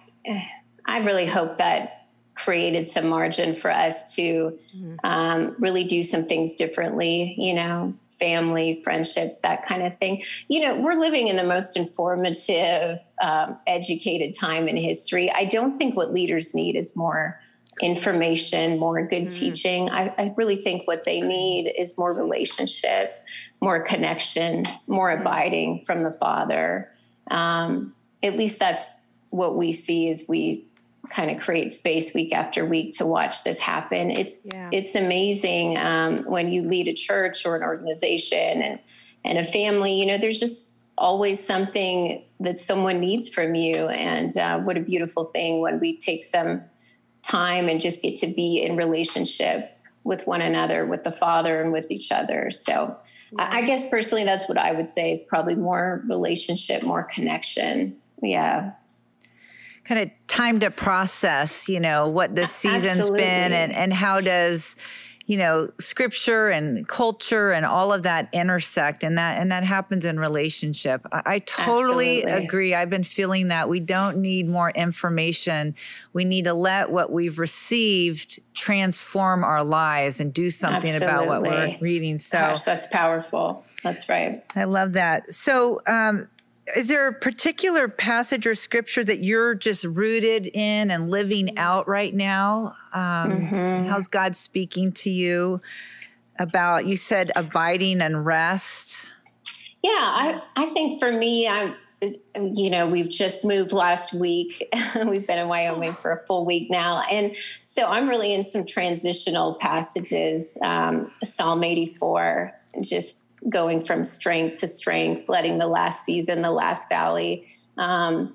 I 0.86 0.98
really 0.98 1.26
hope 1.26 1.56
that 1.56 2.06
created 2.36 2.86
some 2.86 3.08
margin 3.08 3.56
for 3.56 3.72
us 3.72 4.14
to 4.14 4.56
mm-hmm. 4.76 4.94
um, 5.02 5.56
really 5.58 5.82
do 5.82 6.04
some 6.04 6.22
things 6.22 6.54
differently. 6.54 7.34
You 7.38 7.54
know, 7.54 7.92
family, 8.20 8.82
friendships, 8.84 9.40
that 9.40 9.66
kind 9.66 9.82
of 9.82 9.96
thing. 9.96 10.22
You 10.46 10.60
know, 10.60 10.80
we're 10.80 10.94
living 10.94 11.26
in 11.26 11.34
the 11.34 11.42
most 11.42 11.76
informative, 11.76 13.00
um, 13.20 13.58
educated 13.66 14.32
time 14.38 14.68
in 14.68 14.76
history. 14.76 15.28
I 15.28 15.46
don't 15.46 15.76
think 15.76 15.96
what 15.96 16.12
leaders 16.12 16.54
need 16.54 16.76
is 16.76 16.94
more 16.94 17.40
information, 17.82 18.78
more 18.78 19.04
good 19.06 19.24
mm. 19.24 19.38
teaching. 19.38 19.90
I, 19.90 20.12
I, 20.16 20.34
really 20.36 20.56
think 20.56 20.86
what 20.86 21.04
they 21.04 21.20
need 21.20 21.72
is 21.78 21.98
more 21.98 22.14
relationship, 22.14 23.12
more 23.60 23.82
connection, 23.82 24.64
more 24.86 25.10
mm. 25.10 25.20
abiding 25.20 25.84
from 25.84 26.02
the 26.02 26.12
Father. 26.12 26.90
Um, 27.30 27.94
at 28.22 28.34
least 28.34 28.58
that's 28.58 28.88
what 29.30 29.56
we 29.56 29.72
see 29.72 30.10
as 30.10 30.24
we 30.28 30.66
kind 31.10 31.30
of 31.30 31.38
create 31.38 31.72
space 31.72 32.14
week 32.14 32.34
after 32.34 32.64
week 32.64 32.96
to 32.98 33.06
watch 33.06 33.44
this 33.44 33.60
happen. 33.60 34.10
It's 34.10 34.40
yeah. 34.44 34.70
it's 34.72 34.94
amazing 34.94 35.76
um, 35.76 36.24
when 36.24 36.52
you 36.52 36.62
lead 36.62 36.88
a 36.88 36.94
church 36.94 37.46
or 37.46 37.56
an 37.56 37.62
organization 37.62 38.62
and 38.62 38.78
and 39.24 39.38
a 39.38 39.44
family. 39.44 39.94
You 39.94 40.06
know, 40.06 40.18
there's 40.18 40.40
just 40.40 40.62
always 40.98 41.44
something 41.44 42.24
that 42.40 42.58
someone 42.58 43.00
needs 43.00 43.28
from 43.28 43.54
you, 43.54 43.88
and 43.88 44.36
uh, 44.36 44.58
what 44.60 44.76
a 44.76 44.80
beautiful 44.80 45.26
thing 45.26 45.60
when 45.60 45.78
we 45.78 45.96
take 45.98 46.24
some 46.24 46.62
time 47.26 47.68
and 47.68 47.80
just 47.80 48.02
get 48.02 48.16
to 48.18 48.26
be 48.26 48.62
in 48.62 48.76
relationship 48.76 49.72
with 50.04 50.26
one 50.26 50.40
another, 50.40 50.86
with 50.86 51.02
the 51.02 51.10
Father, 51.10 51.60
and 51.60 51.72
with 51.72 51.90
each 51.90 52.12
other. 52.12 52.50
So, 52.50 52.96
yeah. 53.32 53.48
I 53.50 53.62
guess 53.62 53.88
personally, 53.90 54.24
that's 54.24 54.48
what 54.48 54.56
I 54.56 54.72
would 54.72 54.88
say 54.88 55.12
is 55.12 55.24
probably 55.24 55.56
more 55.56 56.02
relationship, 56.06 56.82
more 56.82 57.02
connection. 57.02 57.96
Yeah 58.22 58.72
kind 59.86 60.00
of 60.00 60.10
time 60.26 60.60
to 60.60 60.70
process, 60.70 61.68
you 61.68 61.78
know, 61.78 62.08
what 62.08 62.34
this 62.34 62.50
season's 62.50 62.98
Absolutely. 62.98 63.20
been 63.20 63.52
and, 63.52 63.72
and 63.72 63.92
how 63.92 64.20
does, 64.20 64.74
you 65.26 65.36
know, 65.36 65.68
scripture 65.80 66.48
and 66.48 66.86
culture 66.86 67.50
and 67.50 67.66
all 67.66 67.92
of 67.92 68.04
that 68.04 68.28
intersect 68.32 69.02
and 69.02 69.18
that 69.18 69.40
and 69.40 69.50
that 69.50 69.64
happens 69.64 70.04
in 70.04 70.20
relationship. 70.20 71.04
I, 71.10 71.22
I 71.26 71.38
totally 71.40 72.22
Absolutely. 72.22 72.46
agree. 72.46 72.74
I've 72.74 72.90
been 72.90 73.02
feeling 73.02 73.48
that 73.48 73.68
we 73.68 73.80
don't 73.80 74.18
need 74.18 74.48
more 74.48 74.70
information. 74.70 75.74
We 76.12 76.24
need 76.24 76.44
to 76.44 76.54
let 76.54 76.90
what 76.90 77.10
we've 77.10 77.40
received 77.40 78.40
transform 78.54 79.42
our 79.42 79.64
lives 79.64 80.20
and 80.20 80.32
do 80.32 80.48
something 80.48 80.90
Absolutely. 80.90 81.06
about 81.06 81.26
what 81.26 81.42
we're 81.42 81.76
reading. 81.80 82.18
So 82.18 82.38
Gosh, 82.38 82.62
that's 82.62 82.86
powerful. 82.86 83.64
That's 83.82 84.08
right. 84.08 84.44
I 84.54 84.64
love 84.64 84.92
that. 84.92 85.32
So 85.32 85.80
um, 85.88 86.28
is 86.74 86.88
there 86.88 87.06
a 87.06 87.12
particular 87.12 87.88
passage 87.88 88.46
or 88.46 88.54
scripture 88.54 89.04
that 89.04 89.22
you're 89.22 89.54
just 89.54 89.84
rooted 89.84 90.46
in 90.46 90.90
and 90.90 91.10
living 91.10 91.56
out 91.58 91.86
right 91.86 92.14
now? 92.14 92.74
Um, 92.92 93.50
mm-hmm. 93.50 93.88
How's 93.88 94.08
God 94.08 94.34
speaking 94.34 94.92
to 94.92 95.10
you 95.10 95.60
about? 96.38 96.86
You 96.86 96.96
said 96.96 97.30
abiding 97.36 98.00
and 98.00 98.24
rest. 98.26 99.06
Yeah, 99.82 99.92
I 99.92 100.42
I 100.56 100.66
think 100.66 100.98
for 100.98 101.12
me, 101.12 101.46
I'm. 101.46 101.74
You 102.34 102.68
know, 102.68 102.86
we've 102.86 103.08
just 103.08 103.42
moved 103.42 103.72
last 103.72 104.12
week. 104.12 104.68
we've 105.08 105.26
been 105.26 105.38
in 105.38 105.48
Wyoming 105.48 105.94
for 105.94 106.12
a 106.12 106.22
full 106.26 106.44
week 106.44 106.70
now, 106.70 107.02
and 107.10 107.34
so 107.64 107.86
I'm 107.86 108.06
really 108.06 108.34
in 108.34 108.44
some 108.44 108.66
transitional 108.66 109.54
passages. 109.54 110.58
Um, 110.60 111.10
Psalm 111.24 111.64
84, 111.64 112.52
just 112.82 113.20
going 113.48 113.84
from 113.84 114.04
strength 114.04 114.58
to 114.58 114.66
strength, 114.66 115.28
letting 115.28 115.58
the 115.58 115.66
last 115.66 116.04
season, 116.04 116.42
the 116.42 116.50
last 116.50 116.88
valley, 116.88 117.46
um, 117.76 118.34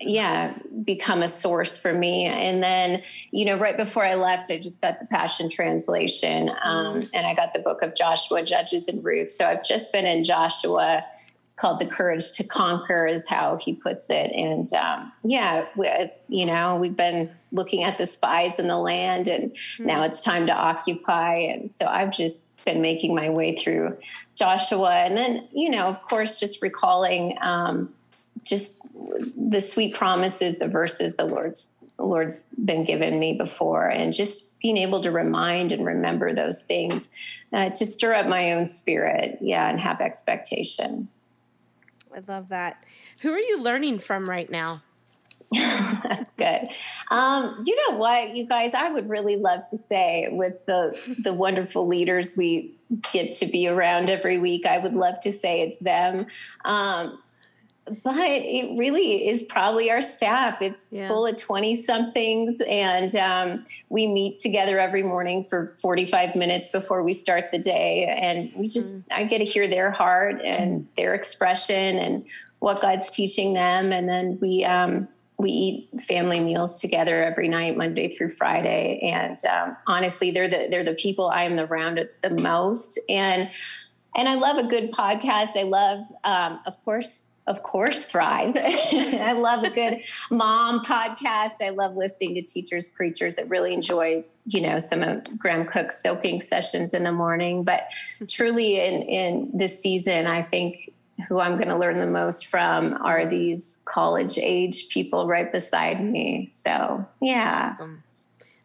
yeah, 0.00 0.54
become 0.84 1.22
a 1.22 1.28
source 1.28 1.76
for 1.76 1.92
me. 1.92 2.24
And 2.24 2.62
then, 2.62 3.02
you 3.32 3.44
know, 3.44 3.58
right 3.58 3.76
before 3.76 4.04
I 4.04 4.14
left, 4.14 4.50
I 4.50 4.58
just 4.58 4.80
got 4.80 5.00
the 5.00 5.06
Passion 5.06 5.50
Translation 5.50 6.50
um, 6.62 7.00
mm. 7.00 7.10
and 7.12 7.26
I 7.26 7.34
got 7.34 7.52
the 7.52 7.60
book 7.60 7.82
of 7.82 7.96
Joshua, 7.96 8.44
Judges, 8.44 8.86
and 8.86 9.04
Ruth. 9.04 9.30
So 9.30 9.46
I've 9.46 9.64
just 9.64 9.92
been 9.92 10.06
in 10.06 10.22
Joshua. 10.22 11.04
It's 11.46 11.54
called 11.54 11.80
The 11.80 11.86
Courage 11.86 12.30
to 12.32 12.44
Conquer, 12.44 13.06
is 13.06 13.28
how 13.28 13.56
he 13.56 13.74
puts 13.74 14.08
it. 14.08 14.30
And 14.32 14.72
um, 14.72 15.12
yeah, 15.24 15.66
we, 15.74 15.88
you 16.28 16.46
know, 16.46 16.76
we've 16.76 16.96
been 16.96 17.30
looking 17.50 17.82
at 17.82 17.98
the 17.98 18.06
spies 18.06 18.60
in 18.60 18.68
the 18.68 18.78
land 18.78 19.26
and 19.26 19.50
mm. 19.50 19.86
now 19.86 20.04
it's 20.04 20.22
time 20.22 20.46
to 20.46 20.52
occupy. 20.52 21.34
And 21.34 21.72
so 21.72 21.86
I've 21.86 22.12
just 22.12 22.47
been 22.64 22.82
making 22.82 23.14
my 23.14 23.30
way 23.30 23.56
through 23.56 23.96
Joshua. 24.34 24.94
And 24.96 25.16
then, 25.16 25.48
you 25.52 25.70
know, 25.70 25.86
of 25.86 26.02
course, 26.02 26.38
just 26.38 26.62
recalling 26.62 27.36
um, 27.40 27.92
just 28.44 28.80
the 29.36 29.60
sweet 29.60 29.94
promises, 29.94 30.58
the 30.58 30.68
verses 30.68 31.16
the 31.16 31.24
Lord's 31.24 31.72
the 31.96 32.04
Lord's 32.04 32.44
been 32.64 32.84
given 32.84 33.18
me 33.18 33.32
before, 33.32 33.88
and 33.88 34.12
just 34.12 34.58
being 34.60 34.76
able 34.76 35.02
to 35.02 35.10
remind 35.10 35.72
and 35.72 35.84
remember 35.84 36.32
those 36.32 36.62
things 36.62 37.10
uh, 37.52 37.70
to 37.70 37.84
stir 37.84 38.14
up 38.14 38.26
my 38.26 38.52
own 38.52 38.68
spirit, 38.68 39.38
yeah, 39.40 39.68
and 39.68 39.80
have 39.80 40.00
expectation. 40.00 41.08
I 42.14 42.20
love 42.26 42.48
that. 42.50 42.84
Who 43.20 43.32
are 43.32 43.38
you 43.38 43.60
learning 43.60 43.98
from 43.98 44.28
right 44.28 44.48
now? 44.48 44.82
That's 45.52 46.30
good. 46.32 46.68
Um, 47.10 47.62
you 47.64 47.74
know 47.76 47.96
what, 47.96 48.34
you 48.34 48.46
guys, 48.46 48.74
I 48.74 48.90
would 48.90 49.08
really 49.08 49.36
love 49.36 49.68
to 49.70 49.78
say 49.78 50.28
with 50.30 50.64
the 50.66 50.98
the 51.22 51.32
wonderful 51.32 51.86
leaders 51.86 52.36
we 52.36 52.74
get 53.12 53.34
to 53.36 53.46
be 53.46 53.66
around 53.66 54.10
every 54.10 54.38
week, 54.38 54.66
I 54.66 54.78
would 54.78 54.92
love 54.92 55.20
to 55.20 55.32
say 55.32 55.62
it's 55.62 55.78
them. 55.78 56.26
Um, 56.64 57.18
but 58.04 58.16
it 58.16 58.78
really 58.78 59.28
is 59.28 59.44
probably 59.44 59.90
our 59.90 60.02
staff. 60.02 60.60
It's 60.60 60.84
yeah. 60.90 61.08
full 61.08 61.26
of 61.26 61.38
20 61.38 61.76
somethings, 61.76 62.60
and 62.68 63.14
um, 63.16 63.64
we 63.88 64.06
meet 64.06 64.38
together 64.40 64.78
every 64.78 65.02
morning 65.02 65.44
for 65.44 65.74
45 65.80 66.36
minutes 66.36 66.68
before 66.68 67.02
we 67.02 67.14
start 67.14 67.50
the 67.52 67.58
day. 67.58 68.04
And 68.04 68.52
we 68.56 68.68
just, 68.68 68.96
mm. 68.96 69.04
I 69.12 69.24
get 69.24 69.38
to 69.38 69.44
hear 69.44 69.68
their 69.68 69.90
heart 69.90 70.42
and 70.42 70.86
their 70.96 71.14
expression 71.14 71.96
and 71.96 72.24
what 72.58 72.82
God's 72.82 73.10
teaching 73.10 73.54
them. 73.54 73.92
And 73.92 74.08
then 74.08 74.38
we, 74.40 74.64
um, 74.64 75.08
we 75.38 75.50
eat 75.50 76.00
family 76.02 76.40
meals 76.40 76.80
together 76.80 77.22
every 77.22 77.46
night, 77.48 77.76
Monday 77.76 78.08
through 78.08 78.30
Friday. 78.30 78.98
And 79.02 79.38
um, 79.46 79.76
honestly, 79.86 80.32
they're 80.32 80.48
the 80.48 80.66
they're 80.70 80.84
the 80.84 80.94
people 80.94 81.30
I'm 81.30 81.56
the 81.56 81.64
around 81.66 82.00
the 82.22 82.30
most. 82.30 83.00
And 83.08 83.48
and 84.16 84.28
I 84.28 84.34
love 84.34 84.56
a 84.56 84.68
good 84.68 84.90
podcast. 84.90 85.56
I 85.56 85.62
love, 85.62 86.04
um, 86.24 86.60
of 86.66 86.82
course, 86.84 87.28
of 87.46 87.62
course, 87.62 88.04
Thrive. 88.04 88.56
I 88.56 89.32
love 89.32 89.62
a 89.62 89.70
good 89.70 90.02
mom 90.30 90.84
podcast. 90.84 91.62
I 91.62 91.70
love 91.70 91.94
listening 91.94 92.34
to 92.34 92.42
teachers, 92.42 92.88
preachers. 92.88 93.38
I 93.38 93.42
really 93.42 93.72
enjoy, 93.72 94.24
you 94.44 94.60
know, 94.60 94.80
some 94.80 95.02
of 95.02 95.38
Graham 95.38 95.66
Cooke's 95.66 96.02
soaking 96.02 96.42
sessions 96.42 96.94
in 96.94 97.04
the 97.04 97.12
morning. 97.12 97.62
But 97.62 97.84
truly, 98.28 98.80
in 98.80 99.02
in 99.02 99.50
this 99.56 99.80
season, 99.80 100.26
I 100.26 100.42
think 100.42 100.92
who 101.26 101.40
I'm 101.40 101.56
going 101.56 101.68
to 101.68 101.76
learn 101.76 101.98
the 101.98 102.06
most 102.06 102.46
from 102.46 102.94
are 103.02 103.26
these 103.26 103.80
college 103.84 104.38
age 104.38 104.88
people 104.88 105.26
right 105.26 105.50
beside 105.50 106.04
me. 106.04 106.50
So, 106.52 107.04
yeah. 107.20 107.70
Awesome. 107.72 108.04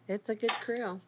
It's 0.08 0.28
a 0.28 0.34
good 0.34 0.52
crew. 0.52 1.00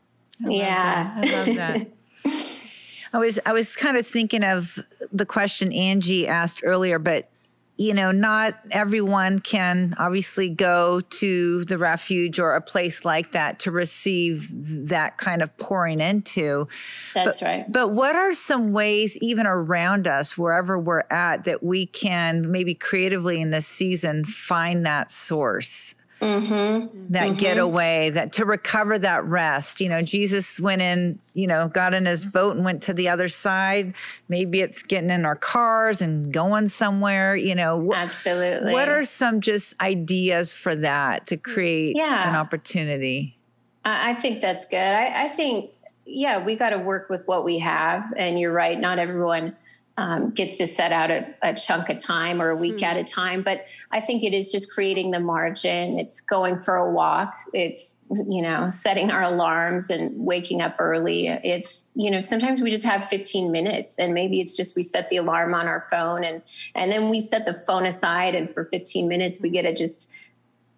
I 0.44 0.48
yeah. 0.48 1.20
I 1.22 1.36
love 1.36 1.56
that. 1.56 1.86
I 3.12 3.18
was 3.18 3.38
I 3.46 3.52
was 3.52 3.76
kind 3.76 3.96
of 3.96 4.06
thinking 4.06 4.44
of 4.44 4.78
the 5.12 5.24
question 5.24 5.72
Angie 5.72 6.26
asked 6.26 6.60
earlier, 6.64 6.98
but 6.98 7.30
you 7.78 7.92
know, 7.92 8.10
not 8.10 8.54
everyone 8.70 9.38
can 9.38 9.94
obviously 9.98 10.48
go 10.48 11.00
to 11.00 11.64
the 11.64 11.76
refuge 11.76 12.40
or 12.40 12.54
a 12.54 12.60
place 12.60 13.04
like 13.04 13.32
that 13.32 13.58
to 13.60 13.70
receive 13.70 14.48
that 14.88 15.18
kind 15.18 15.42
of 15.42 15.54
pouring 15.58 16.00
into. 16.00 16.66
That's 17.14 17.40
but, 17.40 17.46
right. 17.46 17.70
But 17.70 17.88
what 17.88 18.16
are 18.16 18.32
some 18.32 18.72
ways, 18.72 19.18
even 19.20 19.46
around 19.46 20.06
us, 20.06 20.38
wherever 20.38 20.78
we're 20.78 21.04
at, 21.10 21.44
that 21.44 21.62
we 21.62 21.84
can 21.84 22.50
maybe 22.50 22.74
creatively 22.74 23.40
in 23.40 23.50
this 23.50 23.66
season 23.66 24.24
find 24.24 24.86
that 24.86 25.10
source? 25.10 25.94
Mm-hmm. 26.20 27.12
That 27.12 27.28
mm-hmm. 27.28 27.36
getaway, 27.36 28.10
that 28.10 28.32
to 28.34 28.46
recover 28.46 28.98
that 28.98 29.24
rest. 29.26 29.80
You 29.80 29.90
know, 29.90 30.00
Jesus 30.00 30.58
went 30.58 30.80
in, 30.80 31.18
you 31.34 31.46
know, 31.46 31.68
got 31.68 31.92
in 31.92 32.06
his 32.06 32.24
boat 32.24 32.56
and 32.56 32.64
went 32.64 32.82
to 32.84 32.94
the 32.94 33.10
other 33.10 33.28
side. 33.28 33.94
Maybe 34.28 34.60
it's 34.60 34.82
getting 34.82 35.10
in 35.10 35.26
our 35.26 35.36
cars 35.36 36.00
and 36.00 36.32
going 36.32 36.68
somewhere, 36.68 37.36
you 37.36 37.54
know. 37.54 37.92
Absolutely. 37.92 38.72
What 38.72 38.88
are 38.88 39.04
some 39.04 39.42
just 39.42 39.80
ideas 39.82 40.52
for 40.52 40.74
that 40.76 41.26
to 41.26 41.36
create 41.36 41.96
yeah. 41.96 42.30
an 42.30 42.34
opportunity? 42.34 43.36
I 43.84 44.14
think 44.14 44.40
that's 44.40 44.66
good. 44.66 44.78
I, 44.78 45.26
I 45.26 45.28
think, 45.28 45.70
yeah, 46.06 46.44
we 46.44 46.56
got 46.56 46.70
to 46.70 46.78
work 46.78 47.10
with 47.10 47.26
what 47.26 47.44
we 47.44 47.58
have. 47.58 48.04
And 48.16 48.40
you're 48.40 48.52
right, 48.52 48.78
not 48.80 48.98
everyone 48.98 49.54
um, 49.98 50.30
gets 50.30 50.58
to 50.58 50.66
set 50.66 50.92
out 50.92 51.10
a, 51.10 51.26
a, 51.42 51.54
chunk 51.54 51.88
of 51.88 51.98
time 51.98 52.42
or 52.42 52.50
a 52.50 52.56
week 52.56 52.76
mm. 52.76 52.82
at 52.82 52.96
a 52.98 53.04
time. 53.04 53.42
But 53.42 53.64
I 53.90 54.00
think 54.00 54.24
it 54.24 54.34
is 54.34 54.52
just 54.52 54.70
creating 54.70 55.10
the 55.10 55.20
margin. 55.20 55.98
It's 55.98 56.20
going 56.20 56.58
for 56.58 56.76
a 56.76 56.90
walk. 56.90 57.34
It's, 57.54 57.94
you 58.28 58.42
know, 58.42 58.68
setting 58.68 59.10
our 59.10 59.22
alarms 59.22 59.88
and 59.88 60.12
waking 60.24 60.60
up 60.60 60.76
early. 60.78 61.28
It's, 61.28 61.86
you 61.94 62.10
know, 62.10 62.20
sometimes 62.20 62.60
we 62.60 62.70
just 62.70 62.84
have 62.84 63.08
15 63.08 63.50
minutes 63.50 63.98
and 63.98 64.12
maybe 64.12 64.40
it's 64.40 64.54
just 64.56 64.76
we 64.76 64.82
set 64.82 65.08
the 65.08 65.16
alarm 65.16 65.54
on 65.54 65.66
our 65.66 65.86
phone 65.90 66.24
and, 66.24 66.42
and 66.74 66.92
then 66.92 67.08
we 67.08 67.20
set 67.20 67.46
the 67.46 67.54
phone 67.54 67.86
aside 67.86 68.34
and 68.34 68.52
for 68.52 68.66
15 68.66 69.08
minutes 69.08 69.40
we 69.42 69.50
get 69.50 69.62
to 69.62 69.74
just 69.74 70.12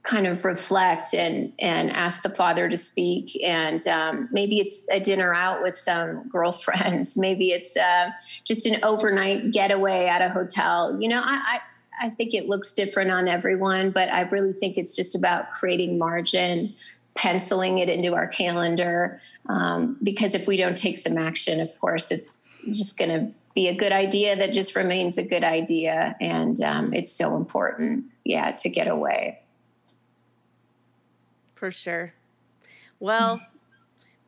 kind 0.03 0.27
of 0.27 0.45
reflect 0.45 1.13
and 1.13 1.53
and 1.59 1.91
ask 1.91 2.23
the 2.23 2.31
father 2.31 2.69
to 2.69 2.77
speak 2.77 3.39
and 3.45 3.87
um, 3.89 4.29
maybe 4.33 4.59
it's 4.59 4.87
a 4.91 5.01
dinner 5.01 5.35
out 5.35 5.63
with 5.63 5.77
some 5.77 6.27
girlfriends 6.33 7.17
maybe 7.17 7.51
it's 7.51 7.77
uh, 7.77 8.11
just 8.45 8.67
an 8.67 8.83
overnight 8.83 9.51
getaway 9.53 10.07
at 10.07 10.23
a 10.23 10.29
hotel 10.29 10.97
you 11.01 11.09
know 11.09 11.21
I, 11.23 11.61
I, 12.01 12.07
I 12.07 12.11
think 12.11 12.33
it 12.33 12.49
looks 12.49 12.73
different 12.73 13.11
on 13.11 13.29
everyone 13.29 13.91
but 13.91 14.09
i 14.09 14.23
really 14.23 14.53
think 14.53 14.79
it's 14.79 14.95
just 14.95 15.15
about 15.15 15.51
creating 15.51 15.99
margin 15.99 16.75
penciling 17.19 17.79
it 17.79 17.89
into 17.89 18.15
our 18.15 18.29
calendar. 18.29 19.21
Um, 19.49 19.99
because 20.03 20.35
if 20.35 20.47
we 20.47 20.57
don't 20.57 20.77
take 20.77 20.99
some 20.99 21.19
action, 21.19 21.61
of 21.61 21.69
course, 21.81 22.11
it's 22.11 22.41
just 22.69 22.97
going 22.97 23.11
to 23.11 23.35
be 23.55 23.67
a 23.69 23.75
good 23.75 23.93
idea 23.93 24.37
that 24.37 24.53
just 24.53 24.77
remains 24.77 25.19
a 25.19 25.25
good 25.25 25.43
idea. 25.43 26.15
And 26.21 26.61
um, 26.63 26.95
it's 26.95 27.11
so 27.11 27.37
important, 27.37 28.05
yeah, 28.25 28.53
to 28.53 28.69
get 28.69 28.87
away. 28.87 29.41
For 31.59 31.73
sure. 31.73 32.14
Well, 33.01 33.42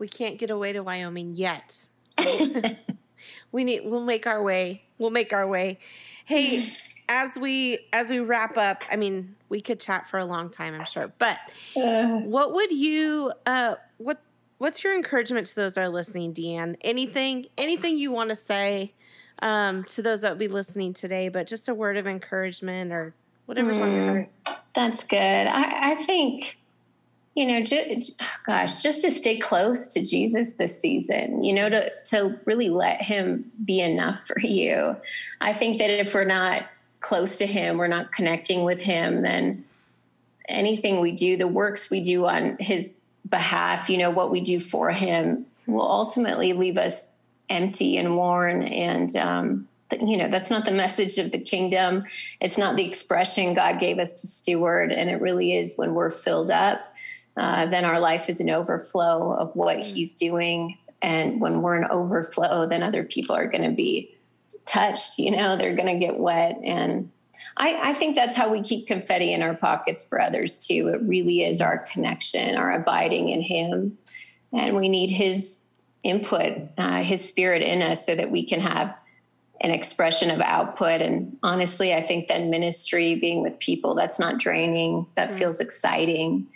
we 0.00 0.08
can't 0.08 0.36
get 0.36 0.50
away 0.50 0.72
to 0.72 0.82
Wyoming 0.82 1.36
yet. 1.36 1.86
we 3.52 3.62
need 3.62 3.82
we'll 3.84 4.02
make 4.02 4.26
our 4.26 4.42
way. 4.42 4.82
We'll 4.98 5.10
make 5.10 5.32
our 5.32 5.46
way. 5.46 5.78
Hey, 6.24 6.60
as 7.08 7.38
we 7.38 7.86
as 7.92 8.10
we 8.10 8.18
wrap 8.18 8.56
up, 8.56 8.82
I 8.90 8.96
mean, 8.96 9.36
we 9.48 9.60
could 9.60 9.78
chat 9.78 10.08
for 10.08 10.18
a 10.18 10.24
long 10.24 10.50
time, 10.50 10.74
I'm 10.74 10.84
sure. 10.84 11.12
But 11.18 11.38
uh, 11.76 12.18
what 12.18 12.52
would 12.52 12.72
you 12.72 13.30
uh 13.46 13.76
what 13.98 14.20
what's 14.58 14.82
your 14.82 14.96
encouragement 14.96 15.46
to 15.46 15.54
those 15.54 15.74
that 15.74 15.82
are 15.82 15.88
listening, 15.88 16.34
Deanne? 16.34 16.78
Anything 16.80 17.46
anything 17.56 17.96
you 17.96 18.10
want 18.10 18.30
to 18.30 18.36
say 18.36 18.92
um 19.40 19.84
to 19.84 20.02
those 20.02 20.22
that 20.22 20.32
will 20.32 20.38
be 20.38 20.48
listening 20.48 20.94
today, 20.94 21.28
but 21.28 21.46
just 21.46 21.68
a 21.68 21.74
word 21.74 21.96
of 21.96 22.08
encouragement 22.08 22.90
or 22.90 23.14
whatever's 23.46 23.78
mm, 23.78 23.82
on 23.82 23.92
your 23.92 24.06
heart. 24.06 24.28
That's 24.74 25.04
good. 25.04 25.16
I, 25.16 25.92
I 25.92 25.94
think 25.94 26.59
you 27.34 27.46
know, 27.46 27.64
gosh, 28.44 28.82
just 28.82 29.02
to 29.02 29.10
stay 29.10 29.38
close 29.38 29.86
to 29.88 30.04
Jesus 30.04 30.54
this 30.54 30.78
season, 30.80 31.42
you 31.42 31.52
know, 31.52 31.68
to, 31.68 31.90
to 32.06 32.40
really 32.44 32.68
let 32.68 33.00
him 33.00 33.50
be 33.64 33.80
enough 33.80 34.20
for 34.26 34.40
you. 34.40 34.96
I 35.40 35.52
think 35.52 35.78
that 35.78 35.90
if 35.90 36.12
we're 36.12 36.24
not 36.24 36.64
close 37.00 37.38
to 37.38 37.46
him, 37.46 37.78
we're 37.78 37.86
not 37.86 38.12
connecting 38.12 38.64
with 38.64 38.82
him, 38.82 39.22
then 39.22 39.64
anything 40.48 41.00
we 41.00 41.12
do, 41.12 41.36
the 41.36 41.48
works 41.48 41.88
we 41.88 42.02
do 42.02 42.26
on 42.26 42.56
his 42.58 42.94
behalf, 43.28 43.88
you 43.88 43.96
know, 43.96 44.10
what 44.10 44.30
we 44.30 44.40
do 44.40 44.58
for 44.58 44.90
him 44.90 45.46
will 45.66 45.88
ultimately 45.88 46.52
leave 46.52 46.76
us 46.76 47.08
empty 47.48 47.96
and 47.96 48.16
worn. 48.16 48.62
And, 48.62 49.14
um, 49.16 49.68
you 50.00 50.16
know, 50.16 50.28
that's 50.28 50.50
not 50.50 50.64
the 50.64 50.72
message 50.72 51.18
of 51.18 51.30
the 51.30 51.40
kingdom. 51.40 52.04
It's 52.40 52.58
not 52.58 52.76
the 52.76 52.86
expression 52.86 53.54
God 53.54 53.80
gave 53.80 53.98
us 53.98 54.20
to 54.20 54.26
steward. 54.26 54.92
And 54.92 55.08
it 55.08 55.20
really 55.20 55.56
is 55.56 55.76
when 55.76 55.94
we're 55.94 56.10
filled 56.10 56.50
up 56.50 56.94
uh, 57.40 57.64
then 57.64 57.86
our 57.86 57.98
life 57.98 58.28
is 58.28 58.38
an 58.38 58.50
overflow 58.50 59.32
of 59.32 59.56
what 59.56 59.78
mm. 59.78 59.84
he's 59.84 60.12
doing. 60.12 60.76
And 61.00 61.40
when 61.40 61.62
we're 61.62 61.76
an 61.76 61.90
overflow, 61.90 62.68
then 62.68 62.82
other 62.82 63.02
people 63.02 63.34
are 63.34 63.46
going 63.46 63.64
to 63.64 63.74
be 63.74 64.14
touched, 64.66 65.18
you 65.18 65.30
know, 65.30 65.56
they're 65.56 65.74
going 65.74 65.88
to 65.88 65.98
get 65.98 66.20
wet. 66.20 66.58
And 66.62 67.10
I, 67.56 67.90
I, 67.90 67.92
think 67.94 68.14
that's 68.14 68.36
how 68.36 68.52
we 68.52 68.62
keep 68.62 68.86
confetti 68.86 69.32
in 69.32 69.42
our 69.42 69.56
pockets 69.56 70.04
for 70.04 70.20
others 70.20 70.58
too. 70.58 70.92
It 70.94 71.00
really 71.08 71.42
is 71.42 71.62
our 71.62 71.78
connection, 71.78 72.56
our 72.56 72.72
abiding 72.72 73.30
in 73.30 73.40
him. 73.40 73.96
And 74.52 74.76
we 74.76 74.90
need 74.90 75.10
his 75.10 75.62
input, 76.02 76.58
uh, 76.76 77.02
his 77.02 77.26
spirit 77.26 77.62
in 77.62 77.80
us 77.80 78.04
so 78.04 78.14
that 78.14 78.30
we 78.30 78.44
can 78.44 78.60
have 78.60 78.94
an 79.62 79.70
expression 79.70 80.30
of 80.30 80.40
output. 80.42 81.00
And 81.00 81.38
honestly, 81.42 81.94
I 81.94 82.02
think 82.02 82.28
then 82.28 82.50
ministry, 82.50 83.14
being 83.18 83.42
with 83.42 83.58
people, 83.58 83.94
that's 83.94 84.18
not 84.18 84.38
draining, 84.38 85.06
that 85.16 85.30
mm. 85.30 85.38
feels 85.38 85.58
exciting. 85.58 86.46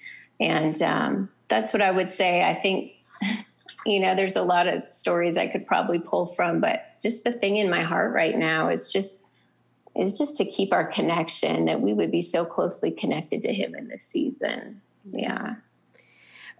And 0.40 0.80
um, 0.82 1.28
that's 1.48 1.72
what 1.72 1.82
I 1.82 1.90
would 1.90 2.10
say. 2.10 2.42
I 2.42 2.54
think, 2.54 2.92
you 3.86 4.00
know, 4.00 4.14
there's 4.14 4.36
a 4.36 4.42
lot 4.42 4.66
of 4.66 4.90
stories 4.90 5.36
I 5.36 5.46
could 5.46 5.66
probably 5.66 6.00
pull 6.00 6.26
from, 6.26 6.60
but 6.60 6.84
just 7.02 7.24
the 7.24 7.32
thing 7.32 7.56
in 7.56 7.70
my 7.70 7.82
heart 7.82 8.12
right 8.12 8.36
now 8.36 8.68
is 8.68 8.92
just 8.92 9.24
is 9.94 10.18
just 10.18 10.36
to 10.36 10.44
keep 10.44 10.72
our 10.72 10.86
connection 10.86 11.66
that 11.66 11.80
we 11.80 11.92
would 11.92 12.10
be 12.10 12.20
so 12.20 12.44
closely 12.44 12.90
connected 12.90 13.42
to 13.42 13.52
him 13.52 13.76
in 13.76 13.86
this 13.86 14.02
season. 14.02 14.80
Yeah. 15.12 15.54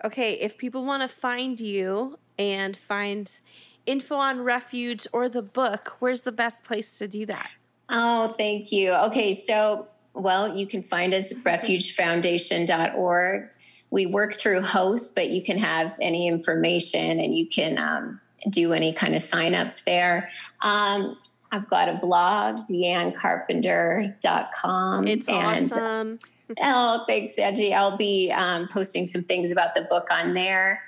Okay, 0.04 0.34
if 0.34 0.56
people 0.56 0.84
want 0.84 1.02
to 1.02 1.08
find 1.08 1.58
you 1.58 2.16
and 2.38 2.76
find 2.76 3.40
info 3.86 4.14
on 4.16 4.42
refuge 4.42 5.08
or 5.12 5.28
the 5.28 5.42
book, 5.42 5.96
where's 5.98 6.22
the 6.22 6.30
best 6.30 6.62
place 6.62 6.96
to 6.98 7.08
do 7.08 7.26
that? 7.26 7.50
Oh, 7.88 8.32
thank 8.36 8.70
you. 8.70 8.92
Okay, 8.92 9.34
so 9.34 9.88
well, 10.14 10.56
you 10.56 10.66
can 10.66 10.82
find 10.82 11.12
us 11.12 11.32
at 11.32 11.38
refugefoundation.org 11.44 13.50
we 13.94 14.04
work 14.06 14.34
through 14.34 14.60
hosts, 14.60 15.12
but 15.12 15.30
you 15.30 15.44
can 15.44 15.56
have 15.56 15.96
any 16.02 16.26
information 16.26 17.20
and 17.20 17.32
you 17.32 17.46
can 17.46 17.78
um, 17.78 18.20
do 18.50 18.72
any 18.72 18.92
kind 18.92 19.14
of 19.14 19.22
signups 19.22 19.84
there. 19.84 20.32
Um, 20.62 21.16
I've 21.52 21.70
got 21.70 21.88
a 21.88 21.94
blog, 21.94 22.62
deannecarpenter.com. 22.68 25.06
It's 25.06 25.28
and, 25.28 25.72
awesome. 25.72 26.18
oh, 26.60 27.04
thanks, 27.06 27.38
Angie. 27.38 27.72
I'll 27.72 27.96
be 27.96 28.32
um, 28.32 28.66
posting 28.66 29.06
some 29.06 29.22
things 29.22 29.52
about 29.52 29.76
the 29.76 29.82
book 29.82 30.08
on 30.10 30.34
there. 30.34 30.82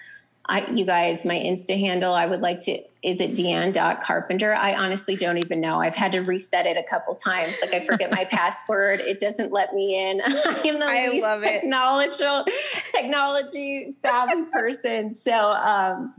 I, 0.47 0.69
you 0.73 0.85
guys, 0.85 1.25
my 1.25 1.37
Insta 1.37 1.79
handle, 1.79 2.13
I 2.13 2.27
would 2.27 2.41
like 2.41 2.59
to, 2.63 2.77
is 3.07 3.21
it 3.21 3.35
Deanne.carpenter? 3.35 4.53
I 4.53 4.75
honestly 4.75 5.15
don't 5.15 5.39
even 5.39 5.61
know. 5.61 5.81
I've 5.81 5.95
had 5.95 6.11
to 6.13 6.23
reset 6.23 6.67
it 6.67 6.77
a 6.77 6.83
couple 6.83 7.15
times. 7.15 7.57
Like 7.63 7.73
I 7.73 7.87
forget 7.87 8.11
my 8.11 8.25
password. 8.31 8.99
It 8.99 9.21
doesn't 9.21 9.53
let 9.53 9.75
me 9.75 10.11
in. 10.11 10.21
I 10.27 10.61
am 10.65 10.81
the 10.81 10.87
I 10.87 11.07
least 11.07 11.43
technology, 11.43 12.51
technology 12.91 13.95
savvy 14.05 14.43
person. 14.53 15.15
So 15.15 15.33
um, 15.33 16.15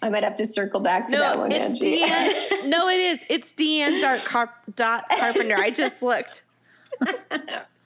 I 0.00 0.08
might 0.08 0.24
have 0.24 0.34
to 0.36 0.46
circle 0.46 0.80
back 0.80 1.08
to 1.08 1.16
no, 1.16 1.20
that 1.20 1.36
one, 1.36 1.52
it's 1.52 1.72
Angie. 1.72 2.04
Deanne, 2.04 2.70
no, 2.70 2.88
it 2.88 3.00
is. 3.00 3.22
It's 3.28 3.52
Deanne.carpenter. 3.52 5.56
I 5.56 5.70
just 5.70 6.02
looked. 6.02 6.44